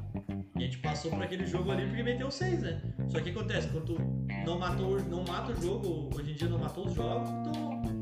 [0.57, 2.81] a gente passou por aquele jogo ali porque meteu 6, né?
[3.09, 3.99] Só que o que acontece, quando tu
[4.47, 8.00] não, matou, não mata o jogo, hoje em dia não matou os jogos, tu.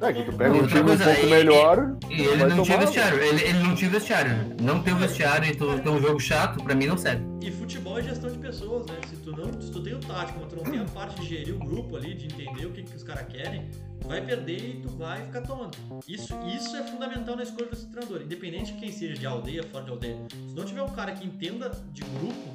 [0.00, 1.96] É que tu pega um time um pouco e- melhor.
[2.10, 4.30] E ele vai não tinha vestiário, ele, ele não tinha vestiário.
[4.32, 4.56] né?
[4.60, 7.24] Não ter o vestiário e tu ter um jogo chato, pra mim não serve.
[7.42, 8.94] E futebol é gestão de pessoas, né?
[9.08, 11.26] Se tu, não, se tu tem o tático, mas tu não tem a parte de
[11.28, 13.68] gerir o grupo ali, de entender o que, que os caras querem,
[14.00, 15.76] tu vai perder e tu vai ficar tomando.
[16.08, 19.84] Isso, isso é fundamental na escolha desse treinador, independente de quem seja de aldeia, fora
[19.84, 20.16] de aldeia.
[20.48, 22.54] Se não tiver um cara que entenda de grupo,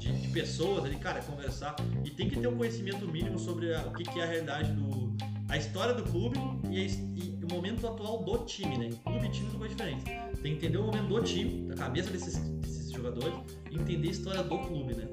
[0.00, 3.82] de, de pessoas ali, cara, conversar, e tem que ter um conhecimento mínimo sobre a-
[3.86, 5.14] o que, que é a realidade do.
[5.48, 6.38] A história do clube
[6.70, 8.90] e, a e o momento atual do time, né?
[9.04, 10.04] Clube e time são coisas diferentes.
[10.04, 13.34] Tem que entender o momento do time, da cabeça desses, desses jogadores,
[13.70, 15.06] e entender a história do clube, né?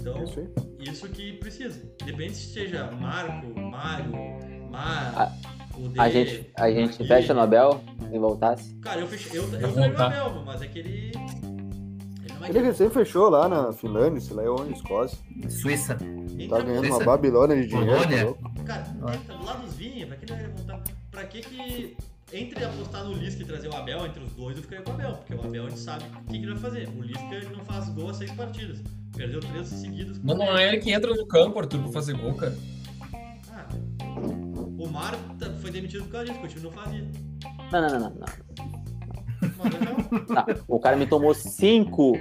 [0.00, 0.46] Então, Isso
[0.78, 1.82] isso que precisa.
[2.04, 4.12] Depende se seja Marco, Mário,
[4.70, 5.32] Mar, A-
[5.76, 7.80] o D, A gente, a gente fecha no Abel
[8.12, 8.72] e voltasse.
[8.76, 9.38] Cara, eu fechei.
[9.38, 9.84] Eu, eu o.
[10.02, 11.12] Abel, mas é que ele.
[12.48, 15.18] Ele recém fechou lá na Finlândia, sei lá é onde, Escócia.
[15.48, 15.96] Suíça.
[16.48, 16.96] Tá ganhando Suíça?
[16.98, 17.90] uma babilônia de dinheiro.
[17.90, 18.34] Polônia?
[19.06, 20.82] Tá entra do lado dos Vinha, pra que ele vai voltar?
[21.10, 21.96] Pra que que.
[22.32, 24.94] Entre apostar no Lisca e trazer o Abel, entre os dois eu ficaria com o
[24.94, 26.88] Abel, porque o Abel a gente sabe o que, que ele vai fazer.
[26.88, 28.80] O Lisca ele não faz gol há seis partidas.
[29.16, 30.18] Perdeu três seguidas.
[30.22, 32.56] Mas não é ele que entra no campo, Arthur, pra fazer gol, cara.
[33.52, 33.68] Ah,
[34.76, 37.06] o Mar tá- foi demitido por causa disso, porque o time não fazia.
[37.72, 38.10] Não, não, não, não.
[38.10, 38.46] não.
[40.28, 42.12] Não, o cara me tomou cinco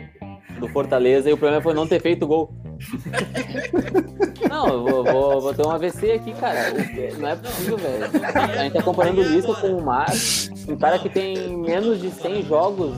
[0.60, 2.54] do Fortaleza e o problema foi não ter feito gol.
[4.50, 6.72] Não, eu vou, vou, vou ter um AVC aqui, cara.
[7.20, 8.06] Não é possível, velho.
[8.36, 10.08] A gente tá comparando o Lisca com o Mar,
[10.68, 12.96] um cara que tem menos de 100 jogos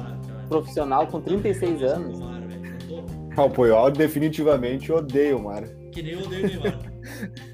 [0.50, 2.20] profissional com 36 anos.
[2.20, 5.64] O Mar, velho, eu tô- Ah, O Puyol definitivamente odeia o Mar.
[5.92, 6.80] Que nem eu odeio o Neymar.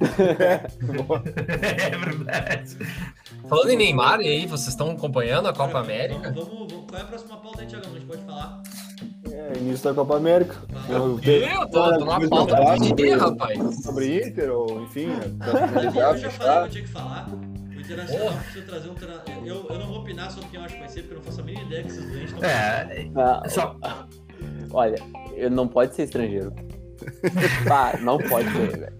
[1.82, 2.78] é verdade.
[3.48, 6.32] Falando em Neymar, e aí, vocês estão acompanhando a Copa América?
[6.32, 7.86] Vamos, vamos, qual é a próxima pauta aí, Thiago?
[7.86, 8.62] A gente pode falar?
[9.36, 10.56] É, início da Copa América.
[10.88, 13.84] Eu, Eu tô, tô numa pauta de dia, rapaz.
[13.84, 15.10] sobre Inter, ou enfim,
[15.40, 15.48] pra
[15.82, 16.62] Eu já falei que fechar.
[16.66, 17.30] eu tinha que falar.
[17.30, 19.34] O Internacional precisa trazer um treinador.
[19.44, 21.24] Eu, eu não vou opinar sobre quem eu acho que vai ser, porque eu não
[21.24, 23.76] faço a mínima ideia que esses doentes estão É, Ah, só,
[24.72, 24.96] olha,
[25.34, 26.54] ele não pode ser estrangeiro.
[27.68, 28.94] Pá, não pode ser, velho.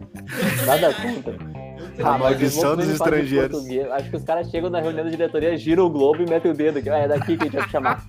[0.66, 1.53] Nada contra.
[2.00, 3.64] A mas maldição dos estrangeiros.
[3.92, 6.54] Acho que os caras chegam na reunião da diretoria, giram o globo e metem o
[6.56, 6.90] dedo aqui.
[6.90, 8.04] Ah, é daqui que a gente vai te chamar.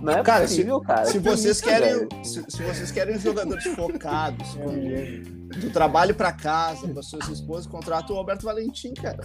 [0.00, 1.04] Não é Cara, possível, cara.
[1.06, 6.86] Se Que vocês querem, se, se vocês querem jogadores focados, com- do trabalho pra casa,
[6.86, 9.18] para suas esposas, contrata o Alberto Valentim, cara.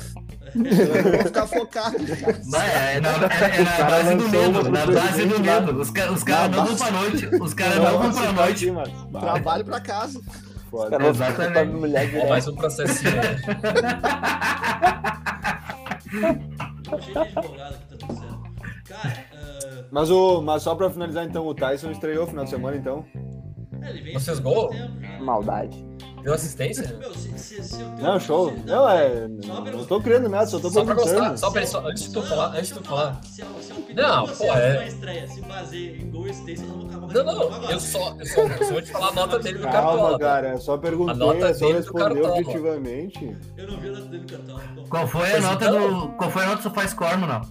[0.55, 2.41] Eu vou ficar focado, cara.
[2.49, 5.79] Vai, é, na, é, é na base do medo, na base do medo.
[5.79, 7.27] Os, ca- os caras não vão pra noite.
[7.39, 8.65] Os caras Não, não vão pra tá noite.
[8.65, 9.07] aqui, mano.
[9.11, 10.19] Bah, Trabalho pra casa.
[10.75, 10.97] Foda.
[10.97, 11.73] a Exatamente.
[11.73, 12.29] mulher direto.
[12.29, 13.11] mais um processinho.
[17.01, 18.43] cheio de advogado aqui, tá tudo certo.
[18.87, 22.77] Cara, ah, Mas, o, mas só pra finalizar, então, o Tyson estreou final de semana,
[22.77, 23.05] então.
[23.81, 24.69] é, ele vem Vocês gol?
[24.69, 25.23] tempo.
[25.23, 25.85] Maldade.
[26.25, 26.97] Deu assistência?
[26.99, 28.51] Meu, se, se, se eu Não, show.
[28.51, 29.27] se- Não, é.
[29.27, 32.23] Não tô criando nada, só tô Só pra gostar, só pra só, antes de tu
[32.23, 33.21] falar, antes de tu falar.
[33.23, 33.43] Se
[33.93, 37.23] Não, pô, é- uma estreia, se baseia em gol e assistência, eu não acabar Não,
[37.23, 39.81] não, eu só, eu só, eu só vou te falar a nota dele do Calma,
[39.91, 40.19] cartola.
[40.19, 41.13] cara, eu só perguntei,
[41.43, 42.29] é só do Cartola.
[42.39, 43.37] objetivamente.
[43.55, 44.83] Eu não vi a nota dele no cartão.
[44.89, 45.99] Qual foi a nota então.
[45.99, 46.07] do.
[46.13, 47.41] Qual foi a nota do Sofá Score, não?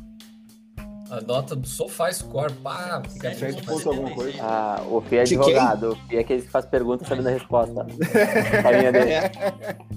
[1.10, 4.36] A nota do Sofá Score, pá, fica sete sete ponto ponto alguma seis.
[4.40, 5.92] Ah, o Fih é advogado.
[5.92, 7.86] O Fih é aquele que faz perguntas sabendo a resposta.
[8.62, 9.10] Carinha dele.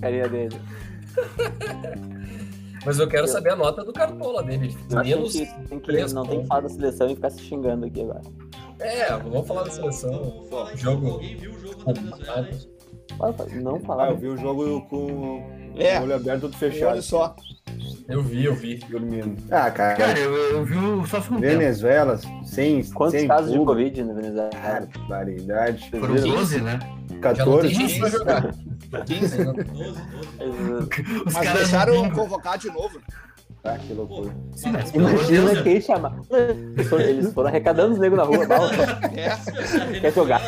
[0.02, 0.62] Carinha dele.
[2.86, 4.76] Mas eu quero saber a nota do cartola dele.
[4.96, 5.34] Acho Menos.
[5.34, 6.48] que tem que, não tem que pontos.
[6.48, 8.22] falar da seleção e ficar se xingando aqui agora.
[8.80, 10.12] É, vamos falar da seleção.
[10.12, 11.12] Vamos falar Jogo.
[11.12, 12.50] Alguém viu o jogo contra a Venezuela?
[13.62, 14.12] Não Ah, falar.
[14.12, 15.44] eu vi o jogo com
[15.78, 16.00] É.
[16.00, 17.36] o olho aberto, tudo Olha fechado, só.
[18.08, 18.78] Eu vi, eu vi.
[18.90, 19.36] dormindo.
[19.52, 21.42] Ah, cara, Cara, eu, eu vi o só segundo.
[21.42, 23.74] Venezuela, sem, Quantos sem casos de público.
[23.74, 24.50] Covid na Venezuela?
[25.08, 25.90] Barbaridade.
[25.92, 26.80] Foram 12, né?
[26.82, 27.68] Já não tem 14.
[27.74, 28.54] gente pra jogar.
[29.06, 29.44] 15.
[29.44, 30.02] 12, 12.
[31.26, 33.00] Os Mas caras deixaram convocar de novo.
[33.64, 34.34] Ah, que loucura.
[34.72, 36.16] Mas de Imagina Deus, quem chamar.
[36.32, 38.46] Eles foram, eles foram arrecadando os negros na rua.
[38.46, 38.72] Bala.
[39.14, 40.00] É.
[40.00, 40.42] Quer jogar?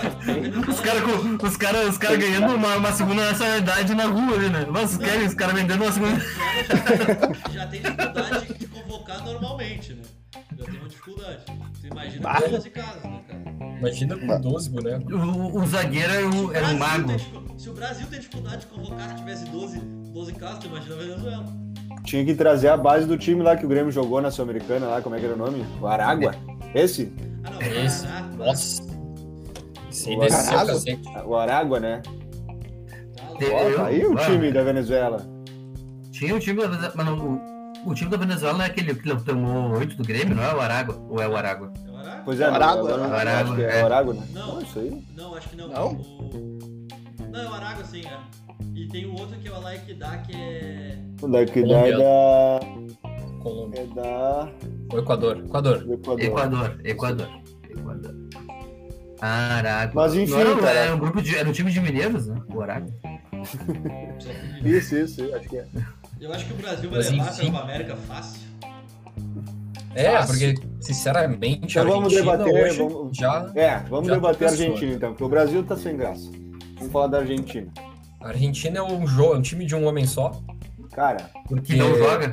[0.68, 1.03] Os caras
[1.43, 4.66] os cara, os cara ganhando uma, uma segunda nacionalidade na rua ali, né?
[4.70, 6.16] Mas querem os caras vendendo uma segunda.
[7.51, 10.03] Já tem dificuldade de convocar normalmente, né?
[10.57, 11.45] Já tem uma dificuldade.
[11.82, 13.78] Tu imagina com 12 casos, né, cara?
[13.80, 15.14] Imagina com 12 bonecos.
[15.14, 17.07] O, o zagueiro era, o, era um Brasil mago.
[17.07, 19.82] tem se o Brasil tem dificuldade de convocar se tivesse 12,
[20.14, 21.45] 12 casos, tu imagina a Venezuela.
[22.03, 25.01] Tinha que trazer a base do time lá que o Grêmio jogou na Sul-Americana lá,
[25.01, 25.66] como é que era o nome?
[25.82, 26.34] O Aragua?
[26.74, 27.14] Esse?
[27.43, 28.07] Ah, não, Esse.
[28.07, 28.89] Paraná, Nossa.
[30.07, 32.01] Aí O desceu o Aragua, né?
[33.39, 35.26] tá tá aí o time da Venezuela.
[36.12, 37.18] Tinha o time da Venezuela, mas não,
[37.86, 40.53] o, o time da Venezuela não é aquele que tomou oito do Grêmio, não é
[40.53, 41.01] o Aragua?
[41.10, 41.72] Ou é o Aragua?
[41.88, 42.22] É o Aragua?
[42.26, 43.84] Pois é, O Aragua, agora eu Aragua, é é.
[43.84, 44.28] o Aragua, né?
[44.34, 44.62] Não.
[44.62, 45.03] isso aí.
[45.16, 45.68] Não, acho que não.
[45.70, 45.88] Não?
[45.93, 46.88] O...
[47.32, 48.49] Não, é o Aragua sim, é.
[48.76, 50.97] E tem o outro que é o Alaikidá, que é.
[51.22, 52.60] O daqui da, é da.
[53.41, 53.82] Colômbia.
[53.82, 54.51] É da.
[54.93, 55.38] O Equador.
[55.45, 55.78] Equador.
[55.84, 56.22] do Equador.
[56.24, 57.30] Equador, Equador,
[57.70, 58.16] Equador.
[59.22, 59.91] Aragua.
[60.03, 60.80] Mas enfim, Não era, cara.
[60.80, 61.38] era um grupo de.
[61.38, 62.41] Era um time de mineiros, né?
[62.53, 62.91] O Aragua.
[64.64, 65.66] Isso, isso, acho que é.
[66.20, 67.47] Eu acho que o Brasil vai Mas levar enfim.
[67.47, 68.41] a Copa América fácil.
[69.95, 70.28] É, Fácil.
[70.55, 73.51] porque, sinceramente, Então vamos Argentina debater, hoje vamos- já...
[73.55, 74.51] É, vamos Já debater a.
[74.51, 76.30] Argentina então, porque o Brasil tá sem graça.
[76.78, 77.72] Vamos falar da Argentina.
[78.22, 80.32] A Argentina é um, jogo, é um time de um homem só,
[80.91, 82.32] Cara, porque Que não joga.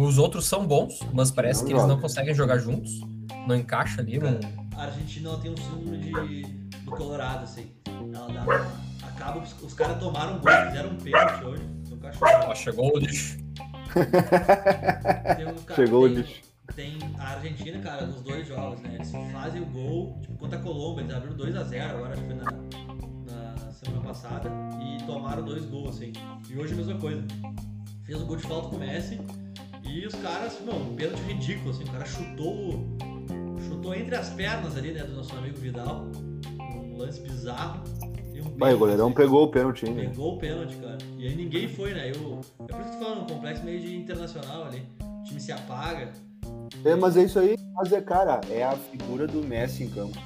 [0.00, 1.94] os outros são bons, mas parece Não que eles joga.
[1.94, 3.00] não conseguem jogar juntos.
[3.46, 4.18] Não encaixa ali.
[4.18, 4.40] Não...
[4.76, 6.42] A Argentina tem um síndrome de,
[6.84, 7.70] do Colorado, assim.
[7.86, 8.66] Ela dá.
[9.06, 11.62] Acaba, os, caras tomaram um gol, fizeram um pênalti hoje.
[11.90, 12.30] No cachorro.
[12.48, 13.38] Ó, chegou o lixo.
[15.36, 16.40] Tem um cara- chegou o tem- lixo.
[16.76, 18.90] Tem a Argentina, cara, nos dois jogos, né?
[18.94, 22.36] Eles fazem o gol, tipo, contra a Colômbia, eles abriram 2x0 agora, acho que foi
[22.36, 22.87] na
[23.78, 24.50] semana passada,
[24.82, 26.12] e tomaram dois gols, assim.
[26.50, 27.24] E hoje a mesma coisa.
[28.04, 29.20] Fez o gol de falta com o Messi,
[29.84, 32.84] e os caras, não, um pênalti ridículo, assim, o cara chutou,
[33.66, 36.06] chutou entre as pernas ali, né, do nosso amigo Vidal,
[36.60, 37.82] um lance bizarro.
[38.34, 39.16] Um Vai, o goleirão assim.
[39.16, 40.00] pegou o pênalti ainda.
[40.02, 40.98] Pegou o pênalti, cara.
[41.16, 42.10] E aí ninguém foi, né?
[42.10, 44.82] Eu, é por isso que eu tô falando, um complexo meio de internacional ali.
[45.00, 46.12] O time se apaga.
[46.84, 50.18] É, mas é isso aí, mas é, cara, é a figura do Messi em campo.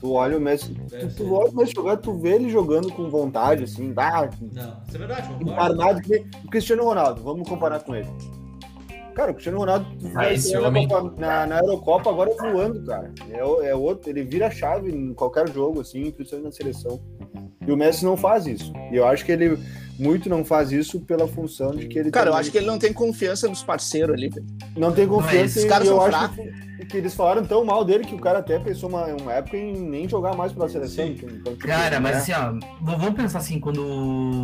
[0.00, 2.90] Tu olha o Messi, Deve tu, tu olha o Messi jogar, tu vê ele jogando
[2.92, 5.60] com vontade, assim, ah, Não, isso é verdade, concordo.
[5.60, 8.08] armado que o Cristiano Ronaldo, vamos comparar com ele.
[9.14, 13.12] Cara, o Cristiano Ronaldo vai esse na, homem- Copa- na, na Eurocopa agora voando, cara.
[13.30, 16.98] É, é outro, ele vira a chave em qualquer jogo, assim, principalmente na seleção.
[17.66, 18.72] E o Messi não faz isso.
[18.90, 19.58] E eu acho que ele
[19.98, 22.66] muito não faz isso pela função de que ele Cara, eu também acho que ele
[22.66, 24.30] não tem confiança nos parceiros ali,
[24.76, 27.84] não tem confiança os e caras eu são acho que, que eles falaram tão mal
[27.84, 31.06] dele que o cara até pensou uma, uma época em nem jogar mais pela seleção.
[31.06, 31.16] Sim.
[31.22, 32.18] Então, tipo, Cara, mas né?
[32.18, 33.80] assim, ó, vamos pensar assim, quando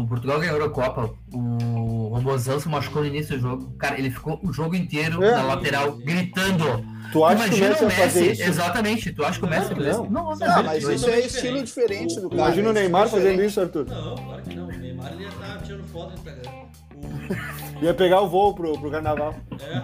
[0.02, 3.72] o Portugal ganhou a Eurocopa, o Robozão se machucou no início do jogo.
[3.78, 5.32] Cara, ele ficou o jogo inteiro É.
[5.32, 6.64] na lateral, gritando.
[7.12, 8.42] tu acha que o Imagina Messi o Messi, isso?
[8.42, 9.12] exatamente.
[9.12, 9.90] Tu acha que o Não, Messi não.
[9.90, 10.10] isso?
[10.10, 11.26] Não, Ah, não, mas isso é é diferente.
[11.26, 12.42] estilo diferente do cara.
[12.42, 12.80] Imagina o né?
[12.80, 13.50] Neymar Estilo fazendo diferente.
[13.50, 13.86] isso, Arthur.
[13.86, 14.64] Não, claro que não.
[14.66, 16.50] O Neymar ele ia estar tirando foto no Instagram.
[16.96, 17.55] O...
[17.82, 19.34] Ia pegar o voo pro, pro carnaval.
[19.60, 19.74] É.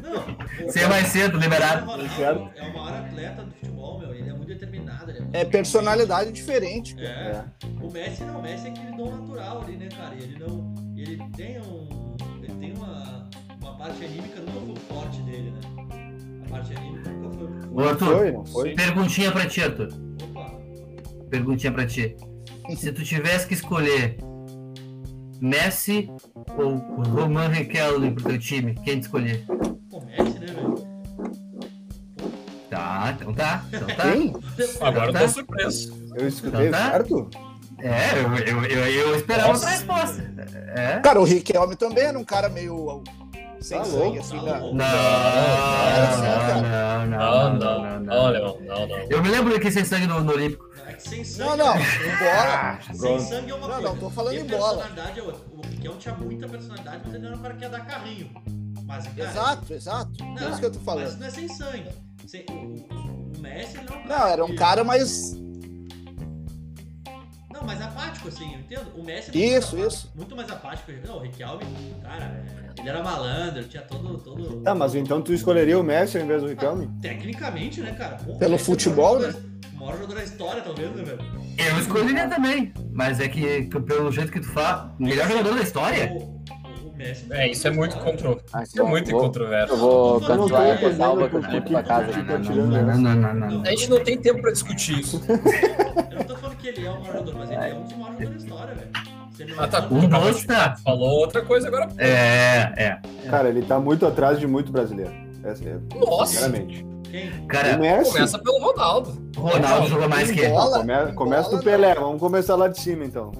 [0.00, 0.66] Não.
[0.66, 1.82] Você vai cedo, liberado.
[1.84, 2.50] O Ronaldo Certo.
[2.56, 4.14] é o maior atleta do futebol, meu.
[4.14, 5.10] Ele é muito determinado.
[5.10, 6.94] Ele é, muito É personalidade diferente.
[6.94, 7.52] cara.
[7.62, 7.66] É.
[7.84, 10.14] O Messi não, o Messi é aquele dom natural ali, né, cara?
[10.14, 10.74] Ele não.
[10.96, 12.16] Ele tem um.
[12.42, 13.28] Ele tem uma.
[13.60, 15.60] Uma parte anímica nunca foi forte dele, né?
[16.46, 17.88] A parte anímica nunca foi muito Ô, forte.
[17.90, 18.74] Arthur, Foi, não foi?
[18.74, 19.88] perguntinha pra ti, Arthur.
[20.22, 20.54] Opa.
[21.30, 22.16] Perguntinha pra ti.
[22.76, 24.16] Se tu tivesse que escolher
[25.40, 26.10] Messi
[26.56, 29.44] ou Roman Riquelme pro teu time, quem te escolher?
[29.90, 30.90] Pô, Messi, né, velho?
[32.68, 33.64] Tá, então tá.
[33.72, 34.02] Então tá.
[34.12, 34.34] Quem?
[34.80, 35.20] Agora eu Tá.
[35.20, 35.92] tô surpreso.
[36.16, 36.90] Eu escutei Então tá.
[36.90, 37.30] certo?
[37.82, 39.64] É, eu, eu, eu, eu esperava Nossa.
[39.66, 40.30] outra resposta.
[40.76, 41.00] É.
[41.00, 43.02] Cara, o Riquelme também era um cara meio
[43.60, 44.58] sem Tá sangue, louco, assim, tá né?
[44.58, 44.76] louco.
[44.76, 48.96] Não, Não, não, não, Não, não, não, não, não, Leão, não, não.
[49.08, 50.64] Eu me lembro que sem sangue no, no Olímpico.
[50.64, 50.69] Não, é que sem sangue.
[50.69, 50.69] Não, não, é uma em coisa.
[50.69, 50.69] bola.
[51.00, 53.20] Sem Pronto.
[53.22, 53.88] sangue é uma Não, coisa.
[53.88, 54.82] não, tô falando E em bola.
[54.84, 55.40] personalidade é outra.
[55.56, 58.30] O Riquelme tinha muita personalidade, mas ele era um cara que ia dar carrinho.
[58.84, 60.10] Mas, cara, Exato, exato.
[60.40, 61.18] É isso que eu tô Mas falando.
[61.18, 61.88] não é sem sangue.
[62.26, 65.34] Sem- o, o- o Messi não é um Não, era um cara mais.
[67.52, 68.90] Não, mais apático, assim, eu entendo.
[68.96, 70.12] O Messi é Isso, mais isso.
[70.14, 70.92] muito mais apático.
[71.06, 71.64] Não, o Riquelme,
[72.02, 72.24] cara,
[72.76, 74.18] é, ele era malandro, tinha todo.
[74.18, 74.60] todo...
[74.62, 76.88] Tá, mas então tu escolheria o Messi ao invés do Riquelme?
[77.00, 78.16] Tecnicamente, né, cara?
[78.16, 79.34] Porra, Pelo é futebol, né?
[79.80, 81.20] Maior jogador da história, talvez, né, velho?
[81.58, 82.72] Eu escolheria também.
[82.92, 86.10] Mas é que, que pelo jeito que tu fala, melhor jogador da história?
[86.12, 86.40] O,
[86.88, 87.26] o Messi.
[87.30, 88.40] É, isso é muito contro...
[88.52, 89.72] Ah, isso é muito vou- controverso.
[89.74, 92.12] Eu vou cancelar tô a ressalva que eu tive pra casa.
[92.12, 93.14] tá Não, não, Não, não.
[93.14, 93.62] não, não, não.
[93.62, 95.22] A gente não tem tempo pra discutir isso.
[96.10, 97.92] Eu não tô falando que ele é o maior jogador, mas ele é um dos
[97.94, 98.90] maiores jogadores da história, velho.
[99.58, 99.78] Ah, tá.
[99.78, 100.76] é Bosta.
[100.84, 101.88] Falou outra coisa agora.
[101.96, 103.00] É, é.
[103.30, 105.12] Cara, ele tá muito atrás de muito brasileiro.
[105.42, 106.32] Essa é, Nossa!
[106.32, 106.84] sinceramente.
[107.10, 107.28] Quem?
[107.30, 108.12] O Cara, Messi.
[108.12, 109.32] Começa pelo Ronaldo.
[109.36, 110.50] o Ronaldo jogou mais que ele.
[111.14, 113.32] Começa Bola, do Pelé, vamos começar lá de cima então.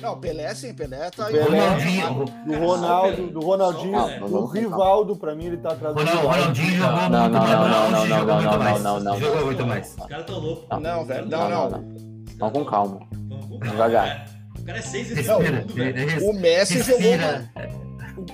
[0.00, 1.42] Não, Pelé sim, Pelé tá Pelé.
[1.42, 5.92] Ronaldinho, Do Ronaldo, do Ronaldinho, Não, não do vamos Rivaldo, pra mim ele tá atrás
[5.92, 6.28] do Ronaldo.
[6.28, 7.50] Ronaldinho jogou Não, muito não, mais.
[7.50, 8.82] não, não, não, não, não, mais.
[8.82, 9.46] não, não, Jogou não.
[9.46, 9.96] muito mais.
[9.98, 10.80] Os caras tão loucos.
[10.80, 11.78] Não, velho, Não, não, não, não.
[11.82, 11.96] não.
[12.38, 13.00] Vamos com calma.
[13.28, 14.26] Vamos com Devagar.
[14.56, 17.02] O cara é seis vezes res- O Messi jogou.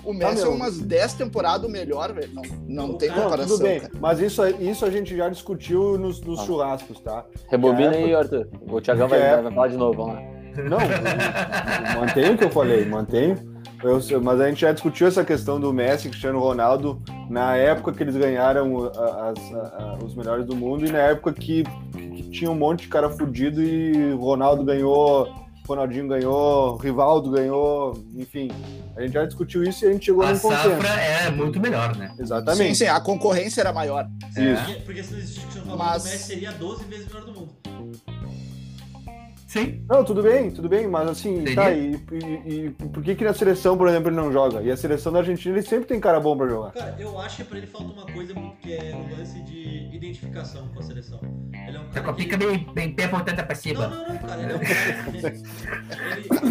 [0.05, 2.31] O, o Messi Ah, é umas 10 temporadas melhor, velho.
[2.33, 2.43] Não,
[2.89, 3.57] não tem Não, comparação.
[3.57, 3.93] Tudo bem, cara.
[4.01, 6.45] mas isso, isso a gente já discutiu nos, nos Ah.
[6.45, 7.25] churrascos, tá?
[7.51, 8.49] Rebobina É, aí, Arthur.
[8.69, 9.41] O Thiagão vai, É.
[9.43, 10.23] vai falar de novo, vamos lá.
[10.69, 13.55] Não, eu mantenho o que eu falei, mantenho.
[13.83, 17.93] Eu mas a gente já discutiu essa questão do Messi e Cristiano Ronaldo na época
[17.93, 22.23] que eles ganharam as- a- a- os melhores do mundo e na época que, que
[22.31, 25.29] tinha um monte de cara fudido e o Ronaldo ganhou,
[25.67, 28.51] Ronaldinho ganhou, Rivaldo ganhou, enfim.
[28.97, 30.63] A gente já discutiu isso e a gente chegou A num consenso.
[30.63, 32.13] safra é muito melhor, né?
[32.17, 32.77] Sim, Exatamente.
[32.77, 34.07] sim, a concorrência era maior.
[34.37, 34.65] Isso.
[34.65, 37.33] Porque, porque se não existisse o Cristiano Mas- o Messi seria 12 vezes melhor do
[37.33, 37.55] mundo.
[39.47, 39.85] Sim.
[39.89, 41.55] Não, tudo bem, tudo bem, mas assim, Seria?
[41.55, 44.61] tá, e, e- e por que que na seleção, por exemplo, ele não joga?
[44.61, 46.73] E a seleção da Argentina, ele sempre tem cara bom pra jogar.
[46.73, 49.74] Cara, eu acho que pra ele falta uma coisa que é o lance de
[50.35, 51.21] identificação com a seleção.
[51.67, 52.37] Ele é um Tá cara com a que...
[52.37, 53.87] bem, bem pé apontada pra Não, cima.
[53.89, 54.43] não, não, cara.
[54.43, 55.35] Ele é um cara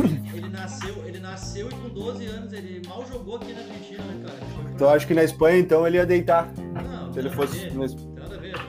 [0.05, 4.03] ele, ele, nasceu, ele nasceu e com 12 anos ele mal jogou aqui na Argentina,
[4.03, 4.37] né, cara?
[4.37, 6.51] Pra- Então eu acho que na Espanha, então, ele ia deitar.
[6.57, 7.59] Não, Se ele tem nada a fosse.
[7.69, 8.13] ver, na-.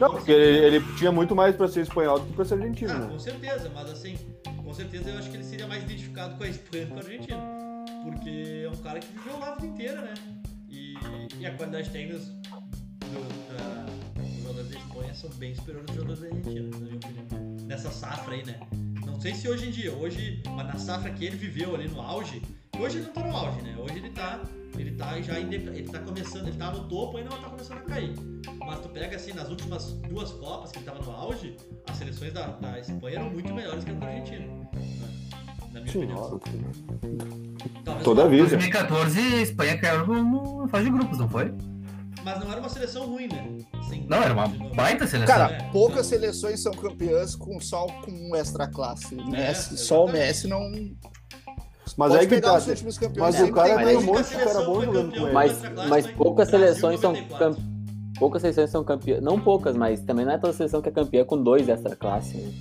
[0.01, 2.91] Não, porque ele, ele tinha muito mais pra ser espanhol do que pra ser argentino,
[2.93, 3.07] Ah, né?
[3.09, 4.17] com certeza, mas assim,
[4.65, 7.01] com certeza eu acho que ele seria mais identificado com a Espanha do que com
[7.01, 7.41] a Argentina.
[8.03, 10.15] Porque é um cara que viveu lá a vida inteira, né?
[10.69, 10.95] E,
[11.39, 13.44] e a qualidade técnica do-
[15.15, 17.57] são bem superiores aos jogadores da Argentina, na minha opinião.
[17.67, 18.61] Nessa safra aí, né?
[19.07, 22.01] Não sei se hoje em dia, hoje, mas na safra que ele viveu ali no
[22.01, 22.43] auge,
[22.79, 23.77] hoje ele não tá no auge, né?
[23.79, 24.41] Hoje ele tá.
[24.77, 27.79] Ele tá já em ele tá começando, ele tá no topo ainda, mas tá começando
[27.79, 28.13] a cair.
[28.59, 31.57] Mas tu pega assim, nas últimas duas Copas que ele tava no auge,
[31.89, 34.47] as seleções da, da Espanha eram muito melhores que a da Argentina.
[34.47, 34.69] né?
[35.73, 36.19] Na minha Sim, opinião.
[36.19, 36.41] óbvio.
[37.85, 38.49] Talvez Toda a vida.
[38.49, 41.53] 2014, Espanha caiu no fase de grupos, não foi?
[42.25, 43.59] Mas não era uma seleção ruim, né?
[43.89, 45.37] Sem Não, era uma baita seleção.
[45.37, 49.15] Cara, É, poucas então- seleções são campeãs com só com um extra classe.
[49.15, 49.81] Messi, exatamente.
[49.83, 50.61] só o Messi não.
[51.97, 52.57] Mas Pode aí que tá.
[52.57, 53.19] os últimos campeões.
[53.21, 55.33] Mas o sempre cara tem um monte de cara bom jogando com ele.
[55.33, 57.39] Mas, mas poucas seleções são campeãs.
[57.39, 57.75] campeãs.
[58.19, 59.23] Poucas seleções são campeãs.
[59.23, 62.37] Não poucas, mas também não é toda seleção que é campeã com dois extra classe.
[62.39, 62.53] Né?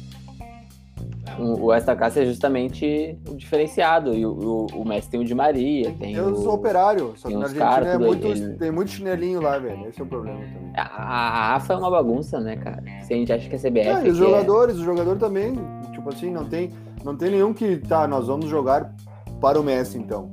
[1.40, 4.14] O, o classe é justamente o diferenciado.
[4.14, 6.50] E o, o, o Messi tem o Di Maria, tem Tem os o.
[6.52, 9.88] operários, só que na Argentina é muito, ele- tem muito chinelinho lá, velho.
[9.88, 10.74] Esse é o problema também.
[10.76, 12.84] A, a AFA é uma bagunça, né, cara?
[13.04, 13.90] Se a gente acha que a CBF.
[13.90, 15.54] Ah, e os que é- jogadores, os jogadores também,
[15.92, 16.70] tipo assim, não tem,
[17.04, 18.94] não tem nenhum que, tá, nós vamos jogar
[19.42, 20.32] para o Messi, então.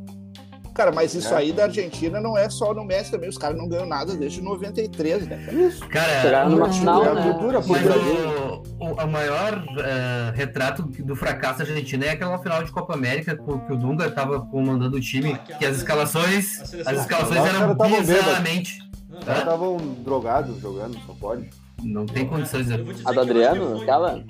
[0.80, 1.36] Cara, mas isso É.
[1.36, 3.28] aí da Argentina não é só no Messi também.
[3.28, 5.36] Os caras não ganham nada desde 93, né?
[5.44, 5.52] cara?
[5.58, 5.86] Isso.
[5.88, 7.22] Cara, Chegaram numa o- final, é a né?
[7.32, 12.64] cultura, pô, Mas o, o, o maior eh, retrato do fracasso argentino é aquela final
[12.64, 17.00] de Copa América que o Dunga estava comandando o time, Ah, que as escalações, as
[17.00, 18.78] escalações eram bizarramente.
[19.10, 21.50] Não, Os caras estavam drogados jogando, só pode.
[21.82, 22.70] Não tem condições.
[22.70, 24.24] eu de- vou dizer A do que que Adriano, foi- aquela?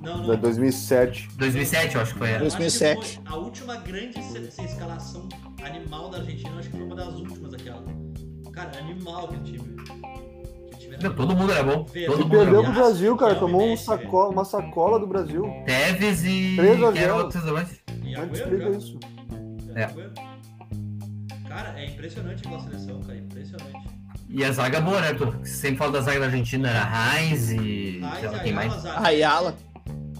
[0.00, 0.26] Não, não.
[0.28, 1.28] Da 2007.
[1.36, 2.28] 2007, eu acho que foi.
[2.30, 2.32] É.
[2.34, 3.20] que 2007.
[3.24, 5.28] foi A última grande escalação
[5.64, 7.84] animal da Argentina, eu acho que foi uma das últimas aquela.
[8.52, 9.76] Cara, animal aquele time.
[10.74, 11.84] Aquele time Não, todo mundo era bom.
[11.84, 13.34] Todo E mundo perdeu pro Brasil, cara.
[13.36, 15.44] Tomou um Messi, saco- uma sacola do Brasil.
[15.66, 16.54] Teves e.
[16.56, 17.16] 3 a que era 0.
[17.24, 17.80] outros dois.
[18.02, 18.98] E Mas Agüero, explica isso.
[19.74, 19.82] É.
[19.82, 21.48] É.
[21.48, 23.18] Cara, é impressionante aquela seleção, cara.
[23.18, 24.01] Impressionante.
[24.34, 25.12] E a zaga boa, né?
[25.12, 27.98] Tu sempre fala da zaga da Argentina, era Heinz e.
[28.00, 28.72] Lá, quem Ayala, mais?
[28.82, 29.54] Zanetti, Ayala.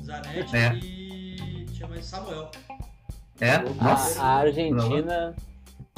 [0.05, 0.75] Zanetti É.
[0.75, 1.65] e.
[1.73, 2.51] Tinha mais Samuel.
[3.41, 3.55] É?
[3.55, 4.23] A, Nossa.
[4.23, 5.35] a Argentina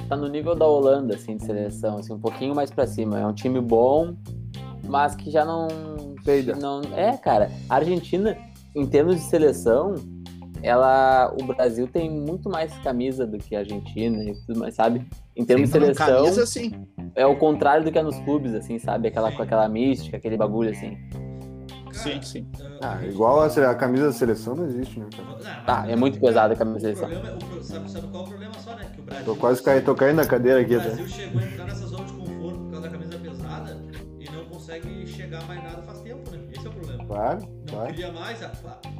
[0.08, 3.18] tá no nível da Holanda, assim, de seleção, assim, um pouquinho mais pra cima.
[3.18, 4.14] É um time bom,
[4.84, 5.66] mas que já não.
[6.24, 6.54] Peida.
[6.54, 8.38] não É, cara, a Argentina,
[8.76, 9.96] em termos de seleção,
[10.62, 11.34] ela.
[11.40, 15.04] O Brasil tem muito mais camisa do que a Argentina e tudo mais, sabe?
[15.36, 16.86] Em termos Sim, de seleção, camisa, sim.
[17.14, 19.08] é o contrário do que é nos clubes, assim, sabe?
[19.08, 20.96] Aquela, com aquela mística, aquele bagulho, assim.
[21.10, 22.46] Cara, Sim, sim.
[22.80, 25.28] ah, igual a, a camisa da seleção não existe, né, cara?
[25.66, 27.08] Ah, é muito pesada a camisa da seleção.
[27.08, 28.82] problema é- sabe, sabe qual é o problema só, né?
[28.94, 29.24] Que o Brasil.
[29.24, 30.88] Tô quase caindo, tô caindo na cadeira aqui O até.
[30.88, 33.76] Brasil chegou a entrar nessa zona de conforto por causa da camisa pesada
[34.20, 36.38] e não consegue chegar mais nada faz tempo, né?
[36.52, 37.04] Esse é o problema.
[37.06, 37.40] Claro,
[37.72, 38.38] Não queria mais,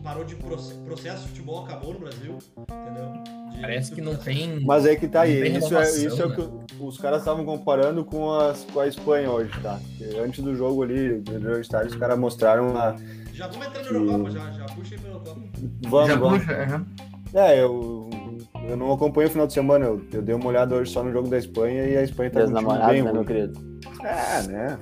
[0.03, 3.13] parou de proce- processo de futebol, acabou no Brasil, entendeu?
[3.53, 4.61] De- Parece que não tem.
[4.65, 5.57] Mas aí que tá aí.
[5.57, 6.37] Isso é, isso é o né?
[6.37, 9.79] que os caras estavam comparando com, as, com a Espanha hoje, tá?
[9.99, 12.97] Porque antes do jogo ali, do estádio, os caras mostraram a.
[13.33, 15.41] Já vamos entrar na Eurocopa, já, já puxa aí pra Eurocopa.
[15.89, 16.39] Vamos, Já vamos.
[16.41, 16.87] puxa, aham.
[17.33, 18.11] É, eu,
[18.69, 19.85] eu não acompanho o final de semana.
[19.87, 22.39] Eu, eu dei uma olhada hoje só no jogo da Espanha e a Espanha tá
[22.41, 23.75] Meus com um time namorados, bem né, meu querido?
[24.03, 24.79] É, né?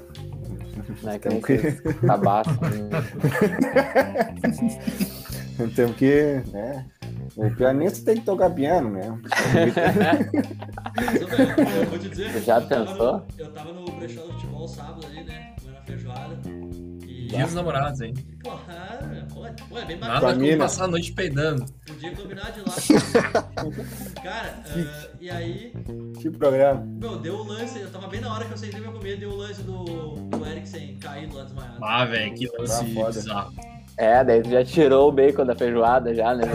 [1.02, 2.42] Né, que Tem nem que- né?
[5.76, 6.42] Temos que.
[6.52, 6.86] Né?
[7.36, 9.20] O pianista tem que tocar piano, velho,
[11.80, 13.12] eu vou te dizer, Já eu tava pensou?
[13.12, 15.54] no- Eu tava no brechó do futebol sábado ali, né?
[15.60, 16.36] Comendo a feijoada.
[17.36, 18.14] Dia dos namorados, hein?
[18.42, 18.98] Porra,
[19.32, 19.46] pô,
[19.78, 20.32] é- bem Nada bacana.
[20.34, 20.64] como mina.
[20.64, 21.64] passar a noite peidando.
[21.86, 22.74] Podia combinar de lá.
[24.22, 25.72] Cara, ah, e aí,
[26.20, 26.80] Que programa.
[26.84, 29.30] meu, deu o lance, eu tava bem na hora que eu sentei pra comer, deu
[29.30, 31.78] o lance do, do Eriksen caído lá desmaiado.
[31.84, 33.12] Ah, velho, que lance Tá foda.
[33.12, 33.52] bizarro.
[33.98, 36.44] É, daí tu já tirou o bacon da feijoada já, né?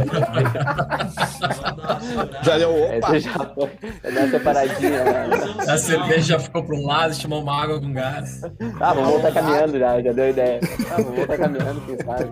[2.43, 3.07] Já deu Aí opa.
[3.07, 3.69] tu já foi,
[4.03, 5.27] já deu uma separadinha, né?
[5.67, 8.41] A cerveja já ficou pra um lado, chamou uma água com gás.
[8.79, 10.59] Tá, vamos voltar caminhando já, já deu ideia.
[10.59, 12.25] Tá, vamos voltar caminhando, quem sabe.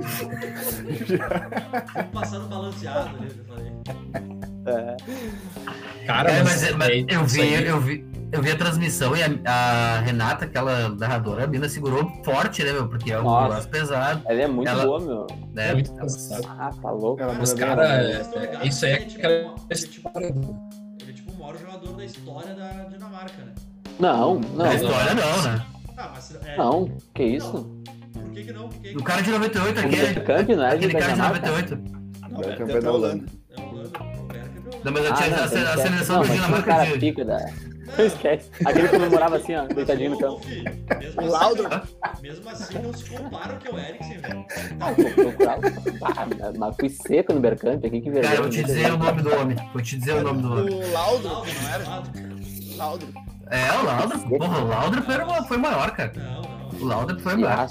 [1.94, 3.72] Vamos passar no balanceado ali, eu falei.
[4.68, 4.96] É.
[6.08, 8.56] Cara, É, mas, mas, mas é- eu, isso vi, aí- eu, vi, eu vi a
[8.58, 12.88] transmissão e a, a Renata, aquela narradora, a mina segurou forte, né, meu?
[12.88, 13.48] Porque é um Nossa.
[13.50, 14.22] negócio pesado.
[14.26, 15.28] Ela é muito Ela- boa, meu.
[15.54, 15.74] Né?
[15.74, 16.46] Muito cansado.
[16.60, 17.22] Ah, tá louco.
[17.22, 19.70] Ela Os cara, ela manda é- ligados isso aí é que é tipo uma- ele
[19.70, 20.20] é tipo-.
[20.20, 23.52] Ele é tipo o maior jogador da história da Dinamarca, né?
[24.00, 25.66] Não, não, Na história não, né?
[25.98, 26.92] Ah, mas é, não.
[27.14, 27.72] Que isso?
[28.14, 28.68] por que que não?
[28.68, 31.06] Por que que O cara de 98, O aquele, Bergkamp não é de aquele cara
[31.06, 31.48] de Dinamarca?
[31.48, 31.76] 98.
[32.20, 33.26] Não, Agora é campeão da Holanda.
[33.58, 34.92] É Holanda, é o Não, Holanda.
[34.92, 37.00] mas eu Ah, tinha não, a, a que- seleção não, do mas Dinamarca cara de...
[37.00, 37.38] pica da...
[37.86, 38.50] Não, Esquece.
[38.66, 40.42] Aquele que comemorava assim, ó, mas, deitadinho no campo.
[40.48, 41.88] mesmo O assim, Laudrup.
[42.22, 44.46] Mesmo assim, não se compara o que é o Eriksen, velho.
[44.80, 45.60] Ah, vou procurar.
[46.02, 48.24] Ah, mas fui seco no Bergkamp aqui, que vergonha.
[48.24, 49.58] Cara, eu vou te dizer o nome do homem.
[49.74, 50.74] Vou te dizer o nome do homem.
[50.84, 52.04] O Laudrup, não era?
[52.76, 53.14] Laudrup.
[53.52, 54.30] É, o Laudrup.
[54.40, 56.12] Porra, o era uma- foi maior, cara.
[56.16, 56.80] Não, não.
[56.82, 57.68] O Laudrup foi maior.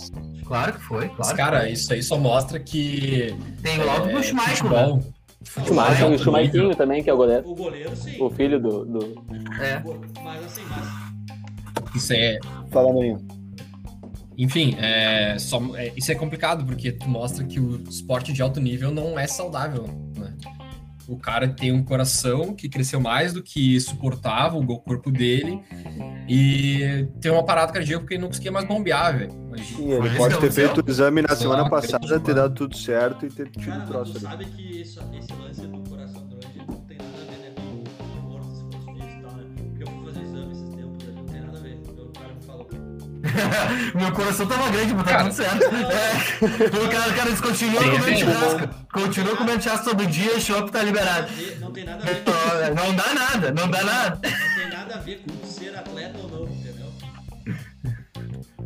[0.46, 1.36] Claro que foi, Mas, claro.
[1.36, 3.34] cara, isso aí só mostra que.
[3.62, 4.56] Tem o Laudrup e é, o Schmeichel, né?
[4.56, 5.13] futebol, futebol
[5.56, 6.74] É o nível.
[6.74, 7.48] também, que é o goleiro.
[7.48, 8.20] O goleiro, sim.
[8.20, 8.84] O filho do...
[8.84, 9.24] do...
[9.60, 9.82] É.
[10.22, 11.94] Mas assim, mas.
[11.94, 12.38] Isso é.
[12.70, 13.24] Fala, Maninho.
[14.36, 18.60] Enfim, é, só, é, isso é complicado, porque tu mostra que o esporte de alto
[18.60, 19.84] nível não é saudável?
[21.06, 25.60] O cara tem um coração que cresceu mais do que suportava o corpo dele
[26.28, 29.32] e tem uma parada cardíaca porque ele não conseguia mais bombear, velho.
[29.48, 29.76] Imagina.
[29.78, 32.54] Sim, ele isso pode que ter feito o exame na semana Ah, passada, ter dado
[32.54, 35.88] tudo certo e ter tido Cara, um mas troço sabe que isso, esse lance do
[35.90, 36.23] coração
[43.94, 45.22] Meu coração tava grande, mas tá Cara.
[45.24, 45.64] tudo certo.
[45.64, 46.84] É.
[46.84, 48.68] O cara, o cara eles continuam comendo churrasco.
[48.92, 51.28] Continuam comendo churrasco todo dia, chopp tá liberado.
[51.60, 54.20] Não tem nada a ver com Não dá nada, não dá nada.
[54.22, 56.84] Não tem nada a ver com ser atleta ou não, entendeu?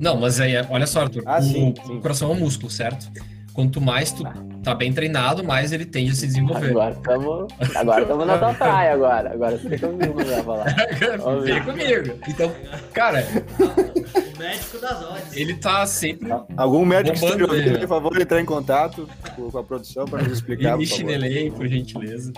[0.00, 3.10] Não, mas aí, olha só, Arthur, Ah, o, sim, o coração é um músculo, certo?
[3.58, 4.22] Quanto mais tu
[4.62, 6.70] tá bem treinado, mais ele tende a se desenvolver.
[6.70, 9.32] Agora estamos agora tamo na tua praia agora.
[9.32, 10.76] Agora tem comigo, não vai falar.
[11.42, 12.18] Vem comigo.
[12.28, 12.52] Então,
[12.94, 13.24] cara,
[13.58, 15.36] O médico das odds.
[15.36, 17.78] ele tá sempre Algum médico que esteja ouvindo, ele.
[17.78, 20.96] por favor, entrar em contato com a produção para nos explicar, me por favor.
[21.12, 22.32] chinelei, por gentileza.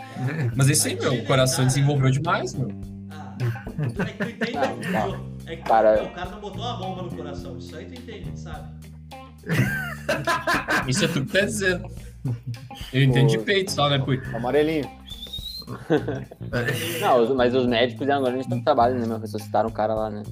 [0.57, 1.13] Mas é isso aí, meu.
[1.13, 2.71] O coração desenvolveu demais, meu.
[3.11, 3.35] Ah,
[3.99, 5.21] é que tu entende, entendeu?
[5.47, 7.59] É que Cara- o cara não botou uma bomba no coração.
[7.59, 8.80] Isso aí tu entende, sabe?
[10.89, 11.89] Isso é tudo que tá dizendo.
[12.93, 14.21] Eu entendo de peito só, né, Pui?
[14.35, 14.89] Amarelinho.
[17.01, 19.19] Não, mas os médicos agora a gente tá no trabalho, né, meu?
[19.19, 20.23] Ressuscitaram o cara lá, né?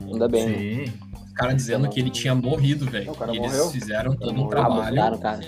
[0.00, 0.58] Ainda bem, né?
[0.86, 0.92] Sim.
[1.26, 3.06] Os caras dizendo que ele tinha morrido, velho.
[3.06, 3.70] Não, o cara E eles morreu.
[3.70, 4.50] fizeram todo um morreu.
[4.50, 5.02] trabalho.
[5.02, 5.40] Ah, buscaram, cara.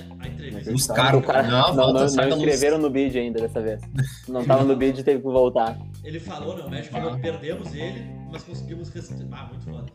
[0.94, 3.80] Caras, O cara não, não, volta, não, sai não escreveram no bid ainda dessa vez.
[4.28, 5.76] Não tava no bid e teve que voltar.
[6.04, 6.62] Ele falou, né?
[6.64, 9.40] O médico falou que perdemos ele, mas conseguimos ressuscitar.
[9.40, 9.86] Ah, muito foda.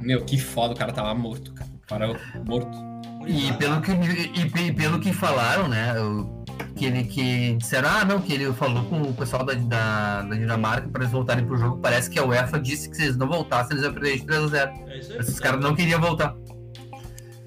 [0.00, 1.68] Meu, que foda, o cara tava morto, cara.
[1.88, 2.78] O cara morto.
[3.26, 5.98] E pelo que, e, pe- pelo que falaram, né?
[6.00, 6.38] o-
[6.76, 10.34] que ele que disseram, ah, não, que ele falou com o pessoal da, da, da
[10.36, 11.78] Dinamarca para eles voltarem pro jogo.
[11.78, 14.72] Parece que a UEFA disse que se eles não voltassem, eles iam perder de 3x0.
[14.86, 15.18] É isso aí.
[15.18, 16.36] Esses caras não queriam voltar.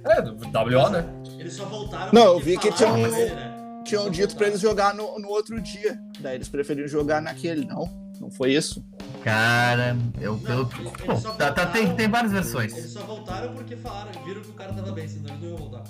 [0.04, 1.06] É, do WO, né?
[1.40, 3.82] Eles só voltaram Não, eu vi que tinham- dele, né?
[3.86, 4.48] Tinham dito pra voltaram.
[4.48, 5.98] eles jogar no, no outro dia.
[6.20, 7.90] Daí eles preferiram jogar naquele, não?
[8.20, 8.84] Não foi isso?
[9.24, 10.62] Cara, eu pelo.
[10.80, 12.92] eles- eles Bom, só tá, tá- tem, voltaram- tem várias Eles versões.
[12.92, 15.84] só voltaram porque falaram, viram que o cara tava bem, senão eles não iam voltar.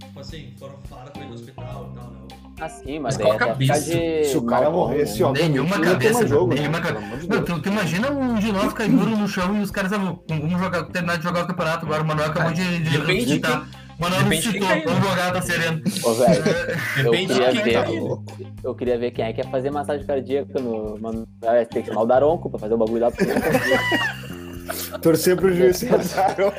[0.00, 2.18] Tipo assim, foram falar com ele no hospital e tal, né?
[2.60, 3.80] Ah, sim, mas Mas qual cabeça?
[3.80, 4.24] de.
[4.26, 5.24] Se o cara morresse, né?
[5.26, 5.32] ó.
[5.32, 6.60] Nenhuma não cabeça, jogo, né?
[6.60, 7.16] nenhuma Pelo cabeça.
[7.16, 9.90] de Não, tu, tu imagina um de nós cair duro no chão e os caras.
[9.90, 10.20] Vamos
[10.60, 12.02] jogar, terminar de jogar o campeonato agora.
[12.04, 13.52] O Manuel acabou de, de Depende de ressuscitar.
[13.52, 14.52] O Manuel depende de ressuscitou.
[14.52, 14.84] quem caiu.
[14.88, 15.82] Vamos jogar, tá sereno.
[16.04, 16.42] Ô, velho,
[16.98, 17.72] eu Depende de queria quem ver.
[17.74, 17.90] tá Tá.
[18.62, 20.98] Eu queria ver quem é que ia fazer massagem cardíaca no.
[21.00, 23.24] Mano, é, tem que chamar o Daronco pra fazer o bagulho lá pro
[25.02, 26.50] Torcer pro juiz Cesaron.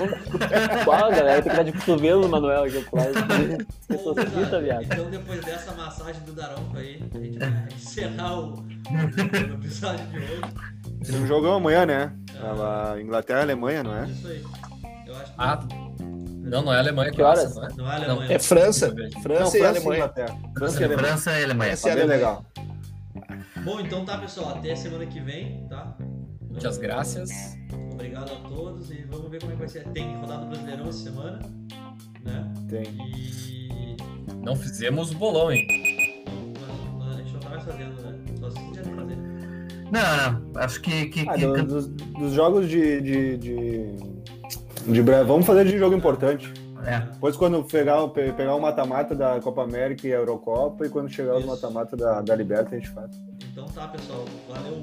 [0.84, 1.42] Qual, galera?
[1.42, 3.66] Tem que dar de cotovelo no Manuel aqui lado.
[3.90, 4.84] Ô, Ressuscita, viado.
[4.84, 10.18] Então, depois dessa massagem do Daronco aí, a gente vai encerrar o, o episódio de
[10.20, 10.42] hoje.
[11.06, 12.12] Tem um jogão amanhã, né?
[12.40, 14.06] A Inglaterra e Alemanha, não é?
[14.06, 14.44] Isso aí.
[15.08, 15.32] Eu acho que.
[15.40, 15.60] Ah,
[16.46, 17.56] não, não é Alemanha Que horas?
[17.56, 17.70] não é?
[17.76, 18.24] Não é Não.
[18.24, 18.94] É França.
[18.94, 20.12] Não, França e Alemanha.
[20.56, 20.98] França e Alemanha.
[21.08, 21.72] França e Alemanha.
[21.78, 22.18] França e bem Alemanha.
[22.18, 22.46] legal.
[23.64, 24.50] Bom, então tá, pessoal.
[24.58, 25.96] Até semana que vem, tá?
[26.50, 27.30] Muitas graças.
[27.92, 29.84] Obrigado a todos e vamos ver como é que vai ser.
[29.90, 31.40] Tem rodada do Brasileirão essa semana,
[32.24, 32.54] né?
[32.70, 32.84] Tem.
[32.84, 33.98] E.
[34.44, 35.66] Não fizemos o bolão, hein?
[37.00, 38.20] Mas a gente não tá mais fazendo, né?
[38.40, 39.18] Só se quiser fazer.
[39.92, 40.62] Não, não.
[40.62, 41.06] Acho que.
[41.08, 43.02] que, Ah, que- do- dos, dos jogos de.
[43.02, 43.96] de, de,
[44.88, 46.52] de Bra- Vamos fazer de jogo importante.
[46.86, 47.00] é.
[47.00, 51.34] Depois, quando pegar, pegar o mata-mata da Copa América e a Eurocopa, e quando chegar
[51.36, 51.48] os Isso.
[51.48, 53.10] mata-mata da, da Liberta, a gente faz.
[53.52, 54.26] Então tá, pessoal.
[54.50, 54.82] Valeu.